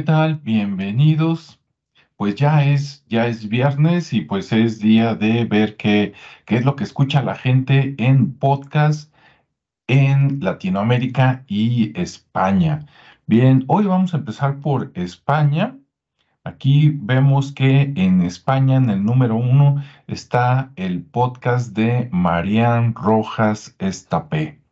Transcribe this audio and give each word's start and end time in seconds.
¿qué 0.00 0.06
tal? 0.06 0.36
Bienvenidos. 0.36 1.60
Pues 2.16 2.34
ya 2.34 2.64
es, 2.64 3.04
ya 3.08 3.26
es 3.26 3.50
viernes 3.50 4.14
y 4.14 4.22
pues 4.22 4.50
es 4.50 4.78
día 4.78 5.14
de 5.14 5.44
ver 5.44 5.76
qué, 5.76 6.14
qué 6.46 6.56
es 6.56 6.64
lo 6.64 6.74
que 6.74 6.84
escucha 6.84 7.22
la 7.22 7.34
gente 7.34 7.96
en 7.98 8.32
podcast 8.38 9.12
en 9.88 10.40
Latinoamérica 10.40 11.44
y 11.46 11.92
España. 12.00 12.86
Bien, 13.26 13.64
hoy 13.66 13.84
vamos 13.84 14.14
a 14.14 14.16
empezar 14.16 14.60
por 14.60 14.90
España. 14.94 15.76
Aquí 16.44 16.92
vemos 16.94 17.52
que 17.52 17.92
en 17.94 18.22
España, 18.22 18.76
en 18.76 18.88
el 18.88 19.04
número 19.04 19.36
uno, 19.36 19.84
está 20.06 20.72
el 20.76 21.02
podcast 21.02 21.76
de 21.76 22.08
Marian 22.10 22.94
Rojas 22.94 23.76
Estapé, 23.78 24.62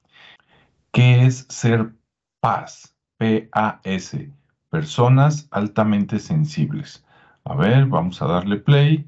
que 0.91 1.27
es 1.27 1.45
Ser 1.51 1.93
Paz, 2.41 2.97
P-A-S 3.19 4.39
personas 4.79 5.49
altamente 5.51 6.21
sensibles. 6.21 7.03
A 7.43 7.57
ver, 7.57 7.87
vamos 7.87 8.23
a 8.23 8.27
darle 8.27 8.59
play. 8.59 9.05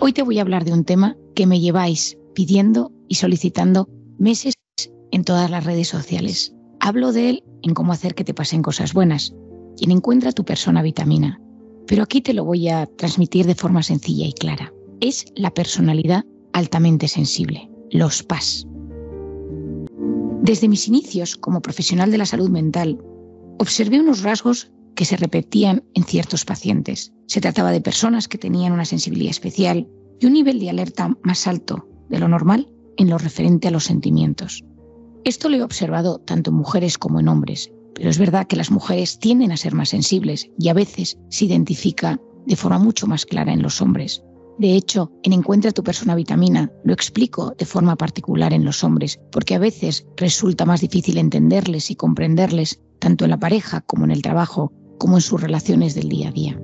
Hoy 0.00 0.12
te 0.12 0.24
voy 0.24 0.40
a 0.40 0.42
hablar 0.42 0.64
de 0.64 0.72
un 0.72 0.84
tema 0.84 1.16
que 1.36 1.46
me 1.46 1.60
lleváis 1.60 2.18
pidiendo 2.34 2.90
y 3.06 3.14
solicitando 3.14 3.88
meses 4.18 4.54
en 5.12 5.22
todas 5.22 5.48
las 5.48 5.64
redes 5.64 5.86
sociales. 5.86 6.52
Hablo 6.80 7.12
de 7.12 7.30
él 7.30 7.44
en 7.62 7.72
cómo 7.72 7.92
hacer 7.92 8.16
que 8.16 8.24
te 8.24 8.34
pasen 8.34 8.62
cosas 8.62 8.94
buenas, 8.94 9.32
quien 9.76 9.92
encuentra 9.92 10.32
tu 10.32 10.44
persona 10.44 10.82
vitamina. 10.82 11.40
Pero 11.86 12.02
aquí 12.02 12.20
te 12.20 12.34
lo 12.34 12.44
voy 12.44 12.68
a 12.68 12.86
transmitir 12.86 13.46
de 13.46 13.54
forma 13.54 13.84
sencilla 13.84 14.26
y 14.26 14.32
clara. 14.32 14.72
Es 15.00 15.26
la 15.36 15.52
personalidad 15.52 16.24
altamente 16.52 17.06
sensible, 17.06 17.70
los 17.92 18.24
PAS. 18.24 18.66
Desde 20.42 20.66
mis 20.66 20.88
inicios 20.88 21.36
como 21.36 21.62
profesional 21.62 22.10
de 22.10 22.18
la 22.18 22.26
salud 22.26 22.50
mental, 22.50 22.98
observé 23.58 24.00
unos 24.00 24.22
rasgos 24.22 24.70
que 24.94 25.04
se 25.04 25.16
repetían 25.16 25.84
en 25.94 26.04
ciertos 26.04 26.44
pacientes. 26.44 27.12
Se 27.26 27.40
trataba 27.40 27.70
de 27.70 27.80
personas 27.80 28.28
que 28.28 28.38
tenían 28.38 28.72
una 28.72 28.84
sensibilidad 28.84 29.30
especial 29.30 29.88
y 30.20 30.26
un 30.26 30.32
nivel 30.32 30.58
de 30.58 30.70
alerta 30.70 31.16
más 31.22 31.46
alto 31.46 31.86
de 32.08 32.18
lo 32.18 32.28
normal 32.28 32.68
en 32.96 33.10
lo 33.10 33.18
referente 33.18 33.68
a 33.68 33.70
los 33.70 33.84
sentimientos. 33.84 34.64
Esto 35.24 35.48
lo 35.48 35.56
he 35.56 35.62
observado 35.62 36.18
tanto 36.18 36.50
en 36.50 36.56
mujeres 36.56 36.98
como 36.98 37.20
en 37.20 37.28
hombres, 37.28 37.70
pero 37.94 38.10
es 38.10 38.18
verdad 38.18 38.46
que 38.46 38.56
las 38.56 38.70
mujeres 38.70 39.18
tienden 39.18 39.52
a 39.52 39.56
ser 39.56 39.74
más 39.74 39.90
sensibles 39.90 40.50
y 40.58 40.68
a 40.68 40.74
veces 40.74 41.18
se 41.30 41.44
identifica 41.44 42.20
de 42.46 42.56
forma 42.56 42.78
mucho 42.78 43.06
más 43.06 43.26
clara 43.26 43.52
en 43.52 43.62
los 43.62 43.82
hombres. 43.82 44.22
De 44.58 44.74
hecho, 44.74 45.12
en 45.22 45.34
Encuentra 45.34 45.70
tu 45.72 45.82
persona 45.82 46.14
vitamina 46.14 46.70
lo 46.82 46.94
explico 46.94 47.54
de 47.58 47.66
forma 47.66 47.96
particular 47.96 48.54
en 48.54 48.64
los 48.64 48.82
hombres, 48.84 49.20
porque 49.30 49.54
a 49.54 49.58
veces 49.58 50.06
resulta 50.16 50.64
más 50.64 50.80
difícil 50.80 51.18
entenderles 51.18 51.90
y 51.90 51.96
comprenderles, 51.96 52.80
tanto 52.98 53.24
en 53.24 53.30
la 53.30 53.38
pareja 53.38 53.82
como 53.82 54.04
en 54.04 54.12
el 54.12 54.22
trabajo, 54.22 54.72
como 54.98 55.18
en 55.18 55.20
sus 55.20 55.42
relaciones 55.42 55.94
del 55.94 56.08
día 56.08 56.28
a 56.28 56.32
día. 56.32 56.60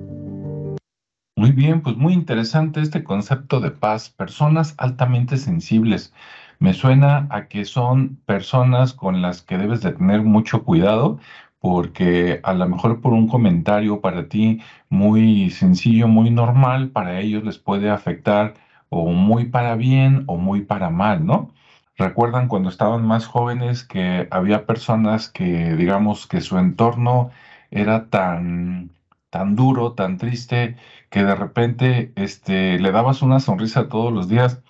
Muy 1.35 1.51
bien, 1.51 1.81
pues 1.81 1.95
muy 1.95 2.13
interesante 2.13 2.81
este 2.81 3.03
concepto 3.03 3.59
de 3.59 3.69
paz, 3.69 4.09
personas 4.09 4.73
altamente 4.77 5.37
sensibles. 5.37 6.13
Me 6.57 6.73
suena 6.73 7.27
a 7.29 7.47
que 7.47 7.65
son 7.65 8.19
personas 8.25 8.93
con 8.93 9.21
las 9.21 9.43
que 9.43 9.57
debes 9.57 9.81
de 9.81 9.91
tener 9.91 10.23
mucho 10.23 10.63
cuidado 10.63 11.19
porque 11.63 12.41
a 12.43 12.53
lo 12.53 12.67
mejor 12.67 12.99
por 13.01 13.13
un 13.13 13.29
comentario 13.29 14.01
para 14.01 14.27
ti 14.27 14.61
muy 14.89 15.49
sencillo, 15.49 16.09
muy 16.09 16.29
normal, 16.29 16.89
para 16.91 17.21
ellos 17.21 17.45
les 17.45 17.57
puede 17.57 17.89
afectar 17.89 18.55
o 18.89 19.11
muy 19.13 19.45
para 19.45 19.75
bien 19.75 20.25
o 20.27 20.35
muy 20.37 20.63
para 20.63 20.89
mal, 20.89 21.25
¿no? 21.25 21.51
Recuerdan 21.97 22.49
cuando 22.49 22.69
estaban 22.69 23.05
más 23.07 23.27
jóvenes 23.27 23.85
que 23.85 24.27
había 24.31 24.65
personas 24.65 25.29
que, 25.29 25.75
digamos, 25.77 26.27
que 26.27 26.41
su 26.41 26.57
entorno 26.57 27.31
era 27.71 28.09
tan, 28.09 28.91
tan 29.29 29.55
duro, 29.55 29.93
tan 29.93 30.17
triste, 30.17 30.75
que 31.09 31.23
de 31.23 31.35
repente 31.35 32.11
este, 32.17 32.77
le 32.79 32.91
dabas 32.91 33.21
una 33.21 33.39
sonrisa 33.39 33.87
todos 33.89 34.11
los 34.13 34.27
días 34.27 34.61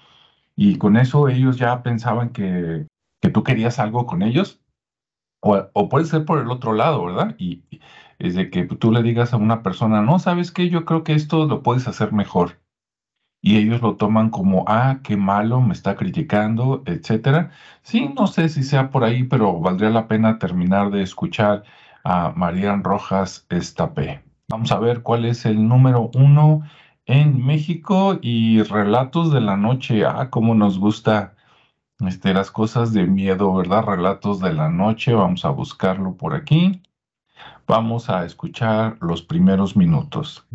y 0.55 0.77
con 0.77 0.97
eso 0.97 1.29
ellos 1.29 1.57
ya 1.57 1.83
pensaban 1.83 2.29
que, 2.29 2.87
que 3.21 3.29
tú 3.29 3.43
querías 3.43 3.79
algo 3.79 4.05
con 4.05 4.21
ellos 4.23 4.62
o, 5.43 5.89
puede 5.89 6.05
ser 6.05 6.25
por 6.25 6.39
el 6.39 6.49
otro 6.49 6.73
lado, 6.73 7.05
¿verdad? 7.05 7.35
Y, 7.37 7.63
es 8.19 8.35
de 8.35 8.49
que 8.49 8.65
tú 8.65 8.91
le 8.91 9.03
digas 9.03 9.33
a 9.33 9.37
una 9.37 9.63
persona, 9.63 10.01
no, 10.01 10.19
¿sabes 10.19 10.51
qué? 10.51 10.69
Yo 10.69 10.85
creo 10.85 11.03
que 11.03 11.13
esto 11.13 11.45
lo 11.45 11.63
puedes 11.63 11.87
hacer 11.87 12.13
mejor. 12.13 12.61
Y 13.41 13.57
ellos 13.57 13.81
lo 13.81 13.97
toman 13.97 14.29
como, 14.29 14.63
ah, 14.67 15.01
qué 15.03 15.17
malo, 15.17 15.59
me 15.61 15.73
está 15.73 15.95
criticando, 15.95 16.83
etcétera. 16.85 17.51
Sí, 17.81 18.09
no 18.17 18.27
sé 18.27 18.47
si 18.49 18.63
sea 18.63 18.89
por 18.89 19.03
ahí, 19.03 19.23
pero 19.25 19.59
valdría 19.59 19.89
la 19.89 20.07
pena 20.07 20.39
terminar 20.39 20.91
de 20.91 21.03
escuchar 21.03 21.63
a 22.05 22.31
Marian 22.35 22.83
Rojas 22.83 23.45
Estapé. 23.49 24.23
Vamos 24.49 24.71
a 24.71 24.79
ver 24.79 25.01
cuál 25.03 25.25
es 25.25 25.45
el 25.45 25.67
número 25.67 26.09
uno 26.15 26.61
en 27.05 27.45
México 27.45 28.17
y 28.21 28.61
relatos 28.63 29.33
de 29.33 29.41
la 29.41 29.57
noche. 29.57 30.05
Ah, 30.05 30.29
cómo 30.29 30.55
nos 30.55 30.79
gusta 30.79 31.35
este, 32.07 32.33
las 32.33 32.51
cosas 32.51 32.93
de 32.93 33.05
miedo, 33.05 33.53
¿verdad? 33.53 33.85
Relatos 33.85 34.39
de 34.39 34.53
la 34.53 34.69
noche, 34.69 35.13
vamos 35.13 35.45
a 35.45 35.49
buscarlo 35.49 36.15
por 36.15 36.33
aquí. 36.33 36.81
Vamos 37.67 38.09
a 38.09 38.25
escuchar 38.25 38.97
los 39.01 39.21
primeros 39.21 39.75
minutos. 39.77 40.45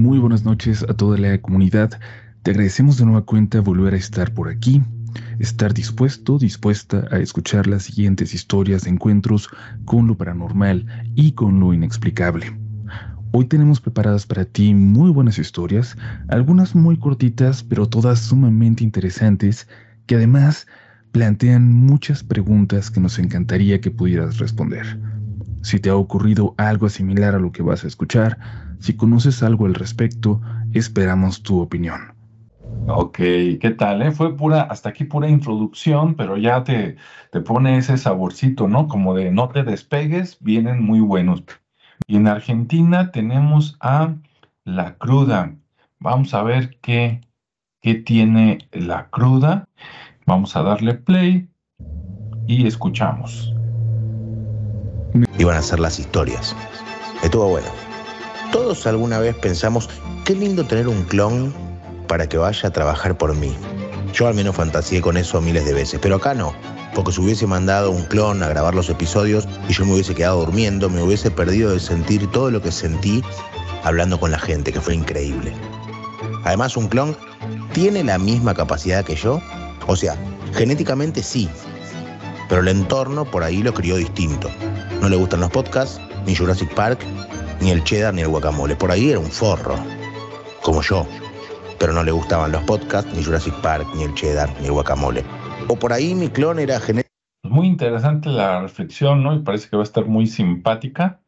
Muy 0.00 0.18
buenas 0.18 0.44
noches 0.44 0.82
a 0.82 0.94
toda 0.94 1.16
la 1.18 1.40
comunidad. 1.40 1.98
Te 2.42 2.50
agradecemos 2.50 2.98
de 2.98 3.04
nueva 3.06 3.22
cuenta 3.22 3.60
volver 3.60 3.94
a 3.94 3.96
estar 3.96 4.34
por 4.34 4.48
aquí, 4.48 4.82
estar 5.38 5.72
dispuesto, 5.72 6.38
dispuesta 6.38 7.06
a 7.10 7.18
escuchar 7.18 7.66
las 7.66 7.84
siguientes 7.84 8.34
historias 8.34 8.82
de 8.82 8.90
encuentros 8.90 9.48
con 9.84 10.06
lo 10.06 10.16
paranormal 10.16 10.86
y 11.14 11.32
con 11.32 11.60
lo 11.60 11.72
inexplicable. 11.72 12.54
Hoy 13.36 13.46
tenemos 13.46 13.80
preparadas 13.80 14.26
para 14.26 14.44
ti 14.44 14.74
muy 14.74 15.10
buenas 15.10 15.38
historias, 15.38 15.96
algunas 16.28 16.76
muy 16.76 16.96
cortitas, 16.96 17.64
pero 17.64 17.88
todas 17.88 18.20
sumamente 18.20 18.84
interesantes, 18.84 19.66
que 20.06 20.16
además 20.16 20.66
plantean 21.12 21.72
muchas 21.72 22.24
preguntas 22.24 22.90
que 22.90 23.00
nos 23.00 23.18
encantaría 23.18 23.80
que 23.80 23.90
pudieras 23.90 24.38
responder. 24.38 24.98
Si 25.62 25.78
te 25.78 25.88
ha 25.88 25.96
ocurrido 25.96 26.54
algo 26.58 26.88
similar 26.88 27.34
a 27.34 27.38
lo 27.38 27.52
que 27.52 27.62
vas 27.62 27.84
a 27.84 27.86
escuchar, 27.86 28.38
si 28.80 28.94
conoces 28.96 29.42
algo 29.42 29.66
al 29.66 29.74
respecto, 29.74 30.40
esperamos 30.72 31.42
tu 31.42 31.60
opinión. 31.60 32.14
Ok, 32.86 33.16
¿qué 33.16 33.74
tal? 33.78 34.02
Eh? 34.02 34.10
Fue 34.12 34.36
pura, 34.36 34.62
hasta 34.62 34.90
aquí 34.90 35.04
pura 35.04 35.28
introducción, 35.28 36.16
pero 36.16 36.36
ya 36.36 36.64
te, 36.64 36.96
te 37.32 37.40
pone 37.40 37.78
ese 37.78 37.96
saborcito, 37.96 38.68
¿no? 38.68 38.88
Como 38.88 39.14
de 39.14 39.30
no 39.30 39.48
te 39.48 39.62
despegues, 39.62 40.36
vienen 40.40 40.82
muy 40.82 41.00
buenos. 41.00 41.44
Y 42.06 42.16
en 42.16 42.28
Argentina 42.28 43.10
tenemos 43.10 43.76
a 43.80 44.14
la 44.64 44.96
cruda. 44.96 45.54
Vamos 45.98 46.34
a 46.34 46.42
ver 46.42 46.76
qué, 46.82 47.22
qué 47.84 47.94
tiene 47.96 48.66
la 48.72 49.08
cruda. 49.10 49.68
Vamos 50.24 50.56
a 50.56 50.62
darle 50.62 50.94
play 50.94 51.46
y 52.46 52.66
escuchamos. 52.66 53.52
Iban 55.38 55.58
a 55.58 55.62
ser 55.62 55.80
las 55.80 55.98
historias. 55.98 56.56
Estuvo 57.22 57.46
bueno. 57.46 57.68
Todos 58.52 58.86
alguna 58.86 59.18
vez 59.18 59.36
pensamos, 59.36 59.90
qué 60.24 60.34
lindo 60.34 60.64
tener 60.64 60.88
un 60.88 61.02
clon 61.04 61.52
para 62.08 62.26
que 62.26 62.38
vaya 62.38 62.70
a 62.70 62.72
trabajar 62.72 63.18
por 63.18 63.36
mí. 63.36 63.52
Yo 64.14 64.28
al 64.28 64.34
menos 64.34 64.56
fantaseé 64.56 65.02
con 65.02 65.18
eso 65.18 65.42
miles 65.42 65.66
de 65.66 65.74
veces, 65.74 66.00
pero 66.02 66.16
acá 66.16 66.32
no 66.32 66.54
porque 66.94 67.10
si 67.10 67.20
hubiese 67.20 67.46
mandado 67.48 67.90
un 67.90 68.04
clon 68.04 68.40
a 68.44 68.48
grabar 68.48 68.72
los 68.72 68.88
episodios 68.88 69.48
y 69.68 69.72
yo 69.72 69.84
me 69.84 69.94
hubiese 69.94 70.14
quedado 70.14 70.44
durmiendo, 70.44 70.88
me 70.88 71.02
hubiese 71.02 71.28
perdido 71.28 71.72
de 71.72 71.80
sentir 71.80 72.30
todo 72.30 72.52
lo 72.52 72.62
que 72.62 72.70
sentí 72.70 73.20
hablando 73.82 74.20
con 74.20 74.30
la 74.30 74.38
gente, 74.38 74.72
que 74.72 74.80
fue 74.80 74.94
increíble. 74.94 75.52
Además, 76.44 76.76
un 76.76 76.86
clon 76.86 77.16
tiene 77.74 78.04
la 78.04 78.18
misma 78.18 78.54
capacidad 78.54 79.04
que 79.04 79.16
yo, 79.16 79.42
o 79.86 79.96
sea, 79.96 80.16
genéticamente 80.54 81.22
sí, 81.22 81.50
pero 82.48 82.62
el 82.62 82.68
entorno 82.68 83.24
por 83.24 83.42
ahí 83.42 83.62
lo 83.62 83.74
crió 83.74 83.96
distinto. 83.96 84.48
No 85.02 85.08
le 85.08 85.16
gustan 85.16 85.40
los 85.40 85.50
podcasts, 85.50 86.00
ni 86.24 86.34
Jurassic 86.34 86.72
Park, 86.74 87.04
ni 87.60 87.70
el 87.70 87.82
cheddar, 87.82 88.14
ni 88.14 88.22
el 88.22 88.28
guacamole. 88.28 88.76
Por 88.76 88.90
ahí 88.90 89.10
era 89.10 89.18
un 89.18 89.30
forro, 89.30 89.76
como 90.62 90.82
yo. 90.82 91.06
Pero 91.78 91.92
no 91.92 92.04
le 92.04 92.12
gustaban 92.12 92.52
los 92.52 92.62
podcasts, 92.62 93.12
ni 93.12 93.24
Jurassic 93.24 93.54
Park, 93.60 93.86
ni 93.96 94.04
el 94.04 94.14
cheddar, 94.14 94.48
ni 94.60 94.66
el 94.66 94.72
guacamole. 94.72 95.24
O 95.68 95.76
por 95.76 95.92
ahí 95.92 96.14
mi 96.14 96.28
clon 96.28 96.60
era 96.60 96.78
genético. 96.78 97.12
Muy 97.42 97.66
interesante 97.66 98.30
la 98.30 98.60
reflexión, 98.60 99.22
¿no? 99.22 99.34
Y 99.34 99.40
parece 99.40 99.68
que 99.68 99.76
va 99.76 99.82
a 99.82 99.84
estar 99.84 100.06
muy 100.06 100.26
simpática 100.28 101.20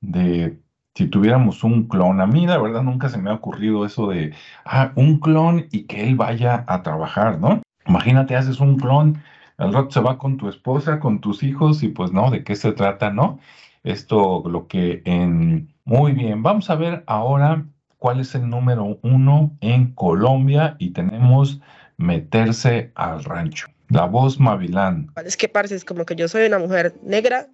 de 0.00 0.60
si 0.98 1.06
tuviéramos 1.06 1.62
un 1.62 1.86
clon. 1.86 2.20
A 2.20 2.26
mí, 2.26 2.44
la 2.44 2.58
verdad, 2.58 2.82
nunca 2.82 3.08
se 3.08 3.18
me 3.18 3.30
ha 3.30 3.34
ocurrido 3.34 3.86
eso 3.86 4.08
de, 4.08 4.34
ah, 4.64 4.90
un 4.96 5.20
clon 5.20 5.68
y 5.70 5.84
que 5.84 6.02
él 6.02 6.16
vaya 6.16 6.64
a 6.66 6.82
trabajar, 6.82 7.38
¿no? 7.38 7.62
Imagínate, 7.86 8.34
haces 8.34 8.58
un 8.58 8.76
clon, 8.76 9.22
al 9.58 9.72
rato 9.72 9.92
se 9.92 10.00
va 10.00 10.18
con 10.18 10.38
tu 10.38 10.48
esposa, 10.48 10.98
con 10.98 11.20
tus 11.20 11.44
hijos 11.44 11.84
y 11.84 11.88
pues 11.88 12.10
no, 12.10 12.32
¿de 12.32 12.42
qué 12.42 12.56
se 12.56 12.72
trata, 12.72 13.10
no? 13.10 13.38
Esto, 13.84 14.42
lo 14.48 14.66
que 14.66 15.02
en... 15.04 15.72
Muy 15.84 16.10
bien, 16.10 16.42
vamos 16.42 16.68
a 16.68 16.74
ver 16.74 17.04
ahora 17.06 17.64
cuál 17.98 18.18
es 18.18 18.34
el 18.34 18.50
número 18.50 18.98
uno 19.02 19.52
en 19.60 19.92
Colombia 19.92 20.74
y 20.80 20.90
tenemos 20.90 21.60
meterse 21.96 22.90
al 22.96 23.22
rancho. 23.22 23.68
La 23.88 24.06
voz 24.06 24.40
Mavilán. 24.40 25.12
Es 25.24 25.36
que 25.36 25.48
parece, 25.48 25.76
es 25.76 25.84
como 25.84 26.04
que 26.04 26.16
yo 26.16 26.26
soy 26.26 26.46
una 26.46 26.58
mujer 26.58 26.92
negra 27.04 27.46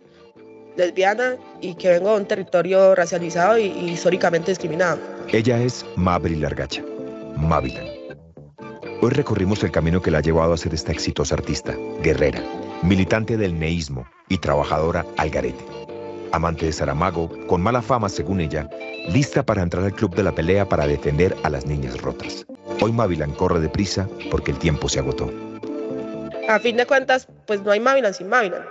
lesbiana 0.77 1.37
y 1.61 1.75
que 1.75 1.91
vengo 1.91 2.11
de 2.11 2.17
un 2.17 2.27
territorio 2.27 2.95
racializado 2.95 3.59
y, 3.59 3.65
y 3.65 3.91
históricamente 3.91 4.51
discriminado. 4.51 4.99
Ella 5.33 5.59
es 5.61 5.85
Mabri 5.97 6.37
Largacha, 6.37 6.83
Mavilan. 7.37 7.87
Hoy 9.01 9.11
recorrimos 9.11 9.63
el 9.63 9.71
camino 9.71 10.01
que 10.01 10.11
la 10.11 10.19
ha 10.19 10.23
llevado 10.23 10.53
a 10.53 10.57
ser 10.57 10.73
esta 10.73 10.93
exitosa 10.93 11.35
artista, 11.35 11.75
guerrera, 12.03 12.43
militante 12.83 13.37
del 13.37 13.59
neísmo 13.59 14.07
y 14.29 14.39
trabajadora 14.39 15.05
al 15.17 15.31
garete. 15.31 15.65
Amante 16.33 16.67
de 16.67 16.73
Saramago, 16.73 17.31
con 17.47 17.63
mala 17.63 17.83
fama 17.83 18.09
según 18.09 18.41
ella, 18.41 18.69
lista 19.09 19.45
para 19.45 19.63
entrar 19.63 19.85
al 19.85 19.93
club 19.93 20.15
de 20.15 20.23
la 20.23 20.33
pelea 20.33 20.69
para 20.69 20.87
defender 20.87 21.37
a 21.43 21.51
las 21.51 21.67
niñas 21.67 22.01
rotas. 22.01 22.47
Hoy 22.81 22.93
Mavilan 22.93 23.33
corre 23.33 23.61
deprisa 23.61 24.09
porque 24.31 24.51
el 24.51 24.59
tiempo 24.59 24.89
se 24.89 24.99
agotó. 24.99 25.31
A 26.49 26.59
fin 26.59 26.77
de 26.77 26.87
cuentas, 26.87 27.29
pues 27.47 27.63
no 27.63 27.71
hay 27.71 27.81
Mavilan 27.81 28.15
sin 28.15 28.29
Mavilan. 28.29 28.63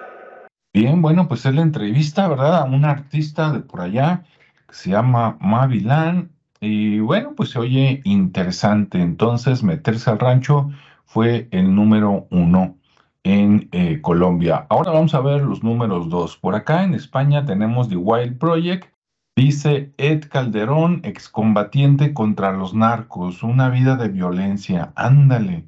Bien, 0.73 1.03
bueno, 1.03 1.27
pues 1.27 1.45
es 1.45 1.53
la 1.53 1.61
entrevista, 1.61 2.27
¿verdad? 2.27 2.61
A 2.61 2.63
una 2.63 2.89
artista 2.89 3.51
de 3.51 3.59
por 3.59 3.81
allá 3.81 4.23
que 4.67 4.73
se 4.73 4.89
llama 4.89 5.37
Mavilan. 5.39 6.31
Y 6.61 6.99
bueno, 6.99 7.35
pues 7.35 7.51
se 7.51 7.59
oye 7.59 8.01
interesante. 8.05 8.99
Entonces, 8.99 9.61
meterse 9.63 10.09
al 10.09 10.17
rancho 10.19 10.71
fue 11.05 11.47
el 11.51 11.75
número 11.75 12.27
uno 12.31 12.77
en 13.23 13.69
eh, 13.71 14.01
Colombia. 14.01 14.65
Ahora 14.69 14.91
vamos 14.91 15.13
a 15.13 15.21
ver 15.21 15.43
los 15.43 15.63
números 15.63 16.09
dos. 16.09 16.37
Por 16.37 16.55
acá 16.55 16.83
en 16.83 16.95
España 16.95 17.45
tenemos 17.45 17.87
The 17.89 17.97
Wild 17.97 18.39
Project. 18.39 18.91
Dice 19.35 19.93
Ed 19.97 20.27
Calderón, 20.29 21.01
excombatiente 21.03 22.13
contra 22.13 22.51
los 22.51 22.73
narcos, 22.73 23.43
una 23.43 23.69
vida 23.69 23.95
de 23.95 24.09
violencia. 24.09 24.91
Ándale. 24.95 25.65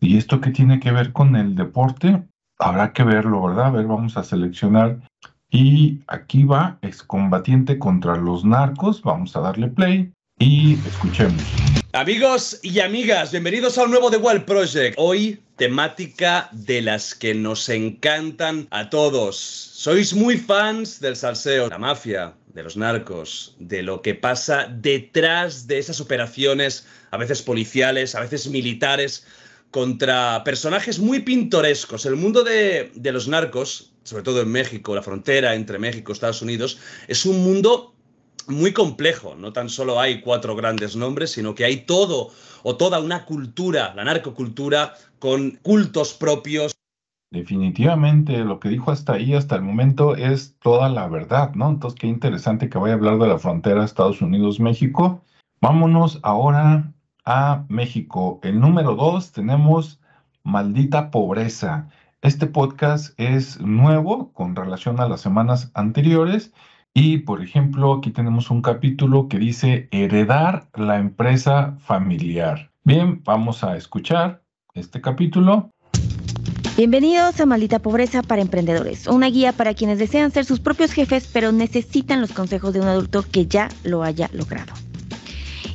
¿Y 0.00 0.16
esto 0.16 0.40
qué 0.40 0.50
tiene 0.50 0.80
que 0.80 0.92
ver 0.92 1.12
con 1.12 1.36
el 1.36 1.54
deporte? 1.54 2.26
Habrá 2.58 2.92
que 2.92 3.04
verlo, 3.04 3.42
¿verdad? 3.42 3.66
A 3.66 3.70
ver, 3.70 3.86
vamos 3.86 4.16
a 4.16 4.24
seleccionar. 4.24 4.98
Y 5.50 6.00
aquí 6.06 6.44
va, 6.44 6.78
excombatiente 6.80 7.78
contra 7.78 8.16
los 8.16 8.44
narcos. 8.44 9.02
Vamos 9.02 9.36
a 9.36 9.40
darle 9.40 9.68
play 9.68 10.10
y 10.38 10.74
escuchemos. 10.86 11.42
Amigos 11.92 12.58
y 12.62 12.80
amigas, 12.80 13.30
bienvenidos 13.30 13.76
a 13.76 13.84
un 13.84 13.90
nuevo 13.90 14.10
The 14.10 14.16
Wild 14.16 14.44
Project. 14.44 14.94
Hoy, 14.98 15.42
temática 15.56 16.48
de 16.52 16.80
las 16.80 17.14
que 17.14 17.34
nos 17.34 17.68
encantan 17.68 18.68
a 18.70 18.88
todos. 18.88 19.36
Sois 19.36 20.14
muy 20.14 20.38
fans 20.38 20.98
del 21.00 21.16
salseo, 21.16 21.68
la 21.68 21.78
mafia, 21.78 22.34
de 22.54 22.62
los 22.62 22.76
narcos, 22.76 23.54
de 23.58 23.82
lo 23.82 24.00
que 24.00 24.14
pasa 24.14 24.66
detrás 24.66 25.66
de 25.66 25.78
esas 25.78 26.00
operaciones, 26.00 26.86
a 27.10 27.18
veces 27.18 27.42
policiales, 27.42 28.14
a 28.14 28.20
veces 28.20 28.48
militares, 28.48 29.26
contra 29.76 30.42
personajes 30.42 30.98
muy 30.98 31.20
pintorescos. 31.20 32.06
El 32.06 32.16
mundo 32.16 32.42
de, 32.42 32.92
de 32.94 33.12
los 33.12 33.28
narcos, 33.28 33.92
sobre 34.04 34.22
todo 34.22 34.40
en 34.40 34.50
México, 34.50 34.94
la 34.94 35.02
frontera 35.02 35.54
entre 35.54 35.78
México 35.78 36.10
y 36.10 36.14
Estados 36.14 36.40
Unidos, 36.40 36.78
es 37.08 37.26
un 37.26 37.44
mundo 37.44 37.92
muy 38.48 38.72
complejo. 38.72 39.34
No 39.34 39.52
tan 39.52 39.68
solo 39.68 40.00
hay 40.00 40.22
cuatro 40.22 40.56
grandes 40.56 40.96
nombres, 40.96 41.32
sino 41.32 41.54
que 41.54 41.66
hay 41.66 41.84
todo 41.84 42.30
o 42.62 42.76
toda 42.76 43.00
una 43.00 43.26
cultura, 43.26 43.92
la 43.94 44.04
narcocultura, 44.04 44.94
con 45.18 45.58
cultos 45.60 46.14
propios. 46.14 46.72
Definitivamente 47.30 48.38
lo 48.38 48.58
que 48.58 48.70
dijo 48.70 48.90
hasta 48.90 49.12
ahí, 49.12 49.34
hasta 49.34 49.56
el 49.56 49.62
momento, 49.62 50.16
es 50.16 50.56
toda 50.58 50.88
la 50.88 51.06
verdad, 51.06 51.52
¿no? 51.54 51.68
Entonces, 51.68 52.00
qué 52.00 52.06
interesante 52.06 52.70
que 52.70 52.78
vaya 52.78 52.94
a 52.94 52.96
hablar 52.96 53.18
de 53.18 53.28
la 53.28 53.38
frontera 53.38 53.84
Estados 53.84 54.22
Unidos-México. 54.22 55.22
Vámonos 55.60 56.18
ahora 56.22 56.94
a 57.26 57.64
México. 57.68 58.40
El 58.42 58.60
número 58.60 58.94
dos 58.94 59.32
tenemos 59.32 60.00
Maldita 60.44 61.10
Pobreza. 61.10 61.88
Este 62.22 62.46
podcast 62.46 63.12
es 63.20 63.60
nuevo 63.60 64.32
con 64.32 64.56
relación 64.56 65.00
a 65.00 65.08
las 65.08 65.20
semanas 65.20 65.70
anteriores 65.74 66.52
y, 66.94 67.18
por 67.18 67.42
ejemplo, 67.42 67.94
aquí 67.94 68.10
tenemos 68.10 68.50
un 68.50 68.62
capítulo 68.62 69.28
que 69.28 69.38
dice 69.38 69.88
heredar 69.90 70.68
la 70.74 70.98
empresa 70.98 71.76
familiar. 71.80 72.70
Bien, 72.84 73.22
vamos 73.24 73.62
a 73.64 73.76
escuchar 73.76 74.42
este 74.72 75.00
capítulo. 75.00 75.70
Bienvenidos 76.76 77.40
a 77.40 77.46
Maldita 77.46 77.80
Pobreza 77.80 78.22
para 78.22 78.42
Emprendedores, 78.42 79.06
una 79.06 79.28
guía 79.28 79.52
para 79.52 79.74
quienes 79.74 79.98
desean 79.98 80.30
ser 80.30 80.44
sus 80.44 80.60
propios 80.60 80.92
jefes 80.92 81.28
pero 81.32 81.50
necesitan 81.50 82.20
los 82.20 82.32
consejos 82.32 82.74
de 82.74 82.80
un 82.80 82.88
adulto 82.88 83.24
que 83.30 83.46
ya 83.46 83.68
lo 83.82 84.02
haya 84.02 84.30
logrado. 84.32 84.72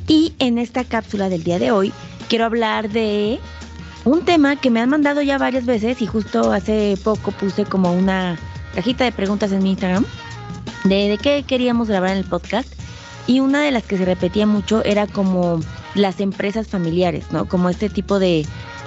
Y 0.08 0.34
en 0.38 0.58
esta 0.58 0.84
cápsula 0.84 1.28
del 1.28 1.44
día 1.44 1.58
de 1.58 1.70
hoy 1.70 1.92
quiero 2.28 2.44
hablar 2.44 2.90
de 2.90 3.38
un 4.04 4.24
tema 4.24 4.56
que 4.56 4.70
me 4.70 4.80
han 4.80 4.88
mandado 4.88 5.22
ya 5.22 5.38
varias 5.38 5.64
veces 5.64 6.02
y 6.02 6.06
justo 6.06 6.52
hace 6.52 6.96
poco 7.04 7.30
puse 7.32 7.64
como 7.64 7.92
una 7.92 8.38
cajita 8.74 9.04
de 9.04 9.12
preguntas 9.12 9.52
en 9.52 9.62
mi 9.62 9.70
Instagram 9.70 10.04
de, 10.84 11.18
qué 11.22 11.44
queríamos 11.46 11.88
grabar 11.88 12.10
en 12.10 12.18
el 12.18 12.24
podcast. 12.24 12.72
Y 13.26 13.38
una 13.38 13.62
de 13.62 13.70
las 13.70 13.84
que 13.84 13.96
se 13.96 14.04
repetía 14.04 14.46
mucho 14.46 14.84
era 14.84 15.06
como 15.06 15.60
las 15.94 16.20
empresas 16.20 16.66
familiares, 16.66 17.30
¿no? 17.30 17.46
Como 17.46 17.68
este 17.68 17.88
tipo 17.88 18.18
de 18.18 18.44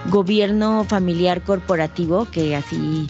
gobierno 0.10 0.84
familiar 0.84 1.42
corporativo 1.42 2.26
que 2.26 2.56
así... 2.56 3.08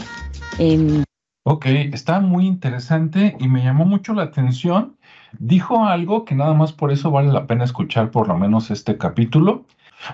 Eh, 0.59 1.03
Ok, 1.47 1.67
está 1.67 2.21
muy 2.21 2.47
interesante 2.47 3.37
y 3.39 3.47
me 3.47 3.63
llamó 3.63 3.85
mucho 3.85 4.15
la 4.15 4.23
atención. 4.23 4.97
Dijo 5.39 5.85
algo 5.85 6.25
que 6.25 6.35
nada 6.35 6.53
más 6.53 6.73
por 6.73 6.91
eso 6.91 7.11
vale 7.11 7.31
la 7.31 7.47
pena 7.47 7.63
escuchar 7.63 8.11
por 8.11 8.27
lo 8.27 8.37
menos 8.37 8.71
este 8.71 8.97
capítulo. 8.97 9.65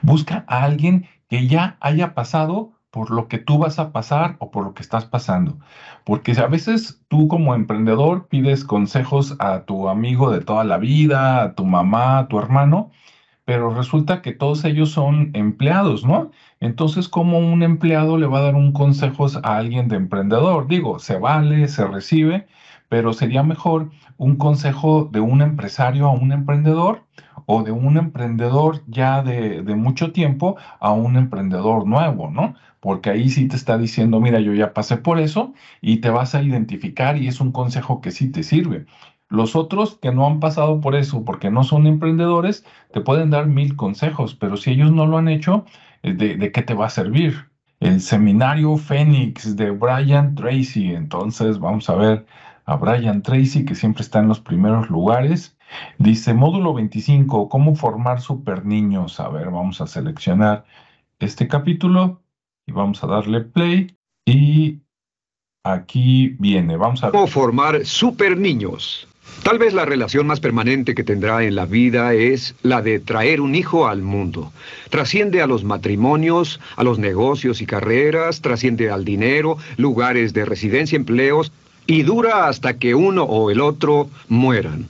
Busca 0.01 0.43
a 0.47 0.63
alguien 0.63 1.07
que 1.29 1.47
ya 1.47 1.77
haya 1.79 2.13
pasado 2.13 2.71
por 2.91 3.09
lo 3.09 3.27
que 3.27 3.37
tú 3.37 3.57
vas 3.57 3.79
a 3.79 3.91
pasar 3.91 4.35
o 4.39 4.51
por 4.51 4.65
lo 4.65 4.73
que 4.73 4.83
estás 4.83 5.05
pasando. 5.05 5.57
Porque 6.03 6.33
a 6.33 6.47
veces 6.47 7.01
tú 7.07 7.27
como 7.27 7.55
emprendedor 7.55 8.27
pides 8.27 8.65
consejos 8.65 9.35
a 9.39 9.63
tu 9.63 9.87
amigo 9.89 10.29
de 10.29 10.41
toda 10.41 10.65
la 10.65 10.77
vida, 10.77 11.41
a 11.41 11.55
tu 11.55 11.65
mamá, 11.65 12.19
a 12.19 12.27
tu 12.27 12.37
hermano, 12.37 12.91
pero 13.45 13.73
resulta 13.73 14.21
que 14.21 14.33
todos 14.33 14.65
ellos 14.65 14.91
son 14.91 15.31
empleados, 15.33 16.05
¿no? 16.05 16.31
Entonces, 16.59 17.09
¿cómo 17.09 17.39
un 17.39 17.63
empleado 17.63 18.17
le 18.17 18.27
va 18.27 18.39
a 18.39 18.43
dar 18.43 18.55
un 18.55 18.71
consejo 18.71 19.25
a 19.43 19.57
alguien 19.57 19.87
de 19.87 19.95
emprendedor? 19.95 20.67
Digo, 20.67 20.99
se 20.99 21.17
vale, 21.17 21.67
se 21.67 21.87
recibe, 21.87 22.47
pero 22.91 23.13
sería 23.13 23.41
mejor 23.41 23.89
un 24.17 24.35
consejo 24.35 25.07
de 25.09 25.21
un 25.21 25.41
empresario 25.41 26.07
a 26.07 26.11
un 26.11 26.33
emprendedor 26.33 27.05
o 27.45 27.63
de 27.63 27.71
un 27.71 27.95
emprendedor 27.95 28.83
ya 28.85 29.23
de, 29.23 29.63
mucho 29.77 30.11
tiempo 30.11 30.57
a 30.81 30.91
un 30.91 31.15
emprendedor 31.15 31.87
nuevo, 31.87 32.29
¿no? 32.29 32.55
Porque 32.81 33.09
ahí 33.09 33.29
sí 33.29 33.47
te 33.47 33.55
está 33.55 33.77
diciendo, 33.77 34.19
mira, 34.19 34.41
yo 34.41 34.53
ya 34.53 34.73
pasé 34.73 34.97
por 34.97 35.19
eso 35.19 35.53
y 35.79 36.01
te 36.01 36.09
vas 36.09 36.35
a 36.35 36.41
identificar 36.43 37.15
y 37.15 37.29
es 37.29 37.39
un 37.39 37.53
consejo 37.53 38.01
que 38.01 38.11
sí 38.11 38.29
te 38.29 38.43
sirve. 38.43 38.85
Los 39.29 39.55
otros 39.55 39.97
que 40.01 40.11
no 40.11 40.27
han 40.27 40.41
pasado 40.41 40.81
por 40.81 40.95
eso, 40.95 41.23
porque 41.23 41.49
no 41.49 41.63
son 41.63 41.87
emprendedores, 41.87 42.65
te 42.91 42.99
pueden 42.99 43.29
dar 43.29 43.47
mil 43.47 43.77
consejos, 43.77 44.35
pero 44.35 44.57
si 44.57 44.71
ellos 44.71 44.91
no 44.91 45.05
lo 45.05 45.17
han 45.17 45.29
hecho, 45.29 45.63
eh, 46.03 46.13
¿de, 46.13 46.35
de 46.35 46.51
qué 46.51 46.61
te 46.61 46.73
va 46.73 46.87
a 46.87 46.89
servir? 46.89 47.49
El 47.79 48.01
seminario 48.01 48.75
Fénix 48.75 49.55
de 49.55 49.71
Brian 49.71 50.35
Tracy. 50.35 50.91
Entonces 50.93 51.57
vamos 51.57 51.89
a 51.89 51.95
ver 51.95 52.25
a 52.71 52.77
Brian 52.77 53.21
Tracy, 53.21 53.65
que 53.65 53.75
siempre 53.75 54.01
está 54.01 54.19
en 54.19 54.29
los 54.29 54.39
primeros 54.39 54.89
lugares. 54.89 55.57
Dice, 55.97 56.33
módulo 56.33 56.73
25, 56.73 57.49
¿cómo 57.49 57.75
formar 57.75 58.21
super 58.21 58.65
niños? 58.65 59.19
A 59.19 59.27
ver, 59.27 59.51
vamos 59.51 59.81
a 59.81 59.87
seleccionar 59.87 60.65
este 61.19 61.47
capítulo 61.47 62.21
y 62.65 62.71
vamos 62.71 63.03
a 63.03 63.07
darle 63.07 63.41
play. 63.41 63.95
Y 64.25 64.79
aquí 65.65 66.35
viene, 66.39 66.77
vamos 66.77 67.03
a. 67.03 67.11
¿Cómo 67.11 67.27
formar 67.27 67.85
super 67.85 68.37
niños? 68.37 69.07
Tal 69.43 69.57
vez 69.57 69.73
la 69.73 69.85
relación 69.85 70.27
más 70.27 70.39
permanente 70.39 70.93
que 70.93 71.03
tendrá 71.03 71.43
en 71.43 71.55
la 71.55 71.65
vida 71.65 72.13
es 72.13 72.55
la 72.61 72.81
de 72.81 72.99
traer 72.99 73.41
un 73.41 73.55
hijo 73.55 73.87
al 73.87 74.01
mundo. 74.01 74.53
Trasciende 74.89 75.41
a 75.41 75.47
los 75.47 75.63
matrimonios, 75.63 76.59
a 76.75 76.83
los 76.83 76.99
negocios 76.99 77.59
y 77.61 77.65
carreras, 77.65 78.41
trasciende 78.41 78.91
al 78.91 79.03
dinero, 79.03 79.57
lugares 79.77 80.33
de 80.33 80.45
residencia, 80.45 80.95
empleos, 80.95 81.51
y 81.87 82.03
dura 82.03 82.47
hasta 82.47 82.77
que 82.77 82.95
uno 82.95 83.23
o 83.23 83.51
el 83.51 83.61
otro 83.61 84.09
mueran. 84.27 84.87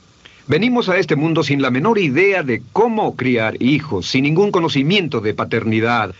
Venimos 0.48 0.90
a 0.90 0.98
este 0.98 1.16
mundo 1.16 1.44
sin 1.44 1.62
la 1.62 1.72
menor 1.72 1.98
idea 1.98 2.44
de 2.44 2.62
cómo 2.74 3.16
criar 3.16 3.62
hijos, 3.62 4.08
sin 4.08 4.24
ningún 4.24 4.52
conocimiento 4.52 5.22
de 5.22 5.34
paternidad. 5.34 6.14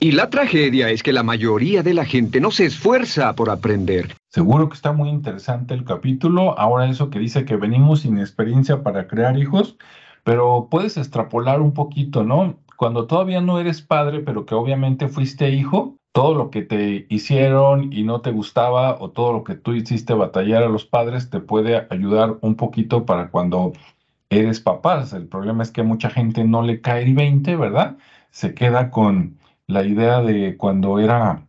Y 0.00 0.12
la 0.12 0.28
tragedia 0.28 0.90
es 0.90 1.02
que 1.02 1.12
la 1.12 1.22
mayoría 1.22 1.82
de 1.82 1.94
la 1.94 2.04
gente 2.04 2.40
no 2.40 2.50
se 2.50 2.66
esfuerza 2.66 3.34
por 3.34 3.48
aprender. 3.48 4.16
Seguro 4.28 4.68
que 4.68 4.74
está 4.74 4.92
muy 4.92 5.08
interesante 5.08 5.72
el 5.72 5.84
capítulo. 5.84 6.58
Ahora 6.58 6.90
eso 6.90 7.10
que 7.10 7.18
dice 7.18 7.44
que 7.44 7.56
venimos 7.56 8.00
sin 8.00 8.18
experiencia 8.18 8.82
para 8.82 9.06
crear 9.06 9.38
hijos, 9.38 9.76
pero 10.24 10.68
puedes 10.70 10.96
extrapolar 10.96 11.60
un 11.60 11.72
poquito, 11.72 12.24
¿no? 12.24 12.58
Cuando 12.76 13.06
todavía 13.06 13.40
no 13.40 13.58
eres 13.58 13.80
padre, 13.80 14.20
pero 14.20 14.44
que 14.44 14.54
obviamente 14.54 15.08
fuiste 15.08 15.50
hijo, 15.50 15.96
todo 16.16 16.34
lo 16.34 16.50
que 16.50 16.62
te 16.62 17.04
hicieron 17.10 17.92
y 17.92 18.02
no 18.02 18.22
te 18.22 18.30
gustaba 18.30 18.96
o 19.02 19.10
todo 19.10 19.34
lo 19.34 19.44
que 19.44 19.54
tú 19.54 19.74
hiciste 19.74 20.14
batallar 20.14 20.62
a 20.62 20.68
los 20.70 20.86
padres 20.86 21.28
te 21.28 21.40
puede 21.40 21.86
ayudar 21.90 22.38
un 22.40 22.54
poquito 22.54 23.04
para 23.04 23.28
cuando 23.28 23.74
eres 24.30 24.60
papás. 24.60 25.12
El 25.12 25.28
problema 25.28 25.62
es 25.62 25.70
que 25.70 25.82
mucha 25.82 26.08
gente 26.08 26.42
no 26.44 26.62
le 26.62 26.80
cae 26.80 27.02
el 27.02 27.12
20, 27.12 27.56
¿verdad? 27.56 27.98
Se 28.30 28.54
queda 28.54 28.90
con 28.90 29.36
la 29.66 29.84
idea 29.84 30.22
de 30.22 30.56
cuando 30.56 31.00
era 31.00 31.46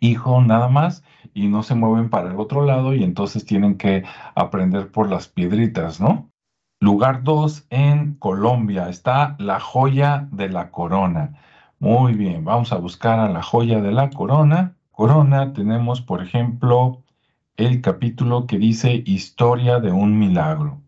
hijo 0.00 0.40
nada 0.40 0.68
más 0.70 1.04
y 1.34 1.48
no 1.48 1.62
se 1.62 1.74
mueven 1.74 2.08
para 2.08 2.30
el 2.30 2.40
otro 2.40 2.64
lado 2.64 2.94
y 2.94 3.04
entonces 3.04 3.44
tienen 3.44 3.76
que 3.76 4.04
aprender 4.34 4.90
por 4.90 5.10
las 5.10 5.28
piedritas, 5.28 6.00
¿no? 6.00 6.30
Lugar 6.80 7.24
2 7.24 7.66
en 7.68 8.14
Colombia 8.14 8.88
está 8.88 9.36
la 9.38 9.60
joya 9.60 10.28
de 10.32 10.48
la 10.48 10.70
corona. 10.70 11.34
Muy 11.78 12.14
bien, 12.14 12.44
vamos 12.44 12.72
a 12.72 12.76
buscar 12.76 13.18
a 13.18 13.28
la 13.28 13.42
joya 13.42 13.80
de 13.80 13.92
la 13.92 14.10
corona. 14.10 14.76
Corona 14.92 15.52
tenemos, 15.52 16.00
por 16.00 16.22
ejemplo, 16.22 17.02
el 17.56 17.82
capítulo 17.82 18.46
que 18.46 18.58
dice 18.58 19.02
Historia 19.04 19.78
de 19.78 19.92
un 19.92 20.18
milagro. 20.18 20.80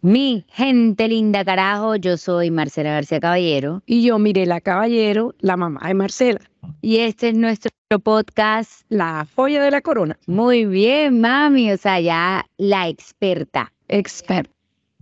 Mi 0.00 0.44
gente 0.50 1.08
linda 1.08 1.44
carajo, 1.44 1.96
yo 1.96 2.18
soy 2.18 2.50
Marcela 2.50 2.90
García 2.90 3.20
Caballero. 3.20 3.82
Y 3.86 4.02
yo 4.02 4.18
Mirela 4.18 4.60
Caballero, 4.60 5.34
la 5.38 5.56
mamá 5.56 5.80
de 5.86 5.94
Marcela. 5.94 6.40
Y 6.82 6.98
este 6.98 7.30
es 7.30 7.36
nuestro 7.36 7.70
podcast. 8.02 8.82
La 8.90 9.26
joya 9.34 9.62
de 9.62 9.70
la 9.70 9.80
corona. 9.80 10.18
Muy 10.26 10.66
bien, 10.66 11.20
mami, 11.20 11.72
o 11.72 11.78
sea, 11.78 12.00
ya 12.00 12.44
la 12.58 12.88
experta. 12.88 13.72
Experta. 13.88 14.50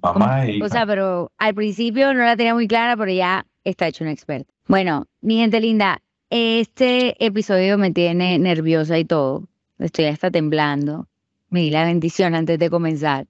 Mamá 0.02 0.46
e 0.46 0.62
O 0.62 0.68
sea, 0.68 0.86
pero 0.86 1.32
al 1.38 1.54
principio 1.54 2.12
no 2.14 2.20
la 2.20 2.36
tenía 2.36 2.54
muy 2.54 2.68
clara, 2.68 2.96
pero 2.96 3.10
ya 3.10 3.46
está 3.64 3.88
hecho 3.88 4.04
una 4.04 4.12
experta. 4.12 4.52
Bueno, 4.68 5.06
mi 5.20 5.38
gente 5.38 5.60
linda, 5.60 6.00
este 6.30 7.24
episodio 7.24 7.78
me 7.78 7.90
tiene 7.92 8.38
nerviosa 8.38 8.98
y 8.98 9.04
todo. 9.04 9.48
Estoy 9.78 10.06
hasta 10.06 10.30
temblando. 10.30 11.08
Me 11.50 11.60
di 11.60 11.70
la 11.70 11.84
bendición 11.84 12.34
antes 12.34 12.58
de 12.58 12.70
comenzar 12.70 13.26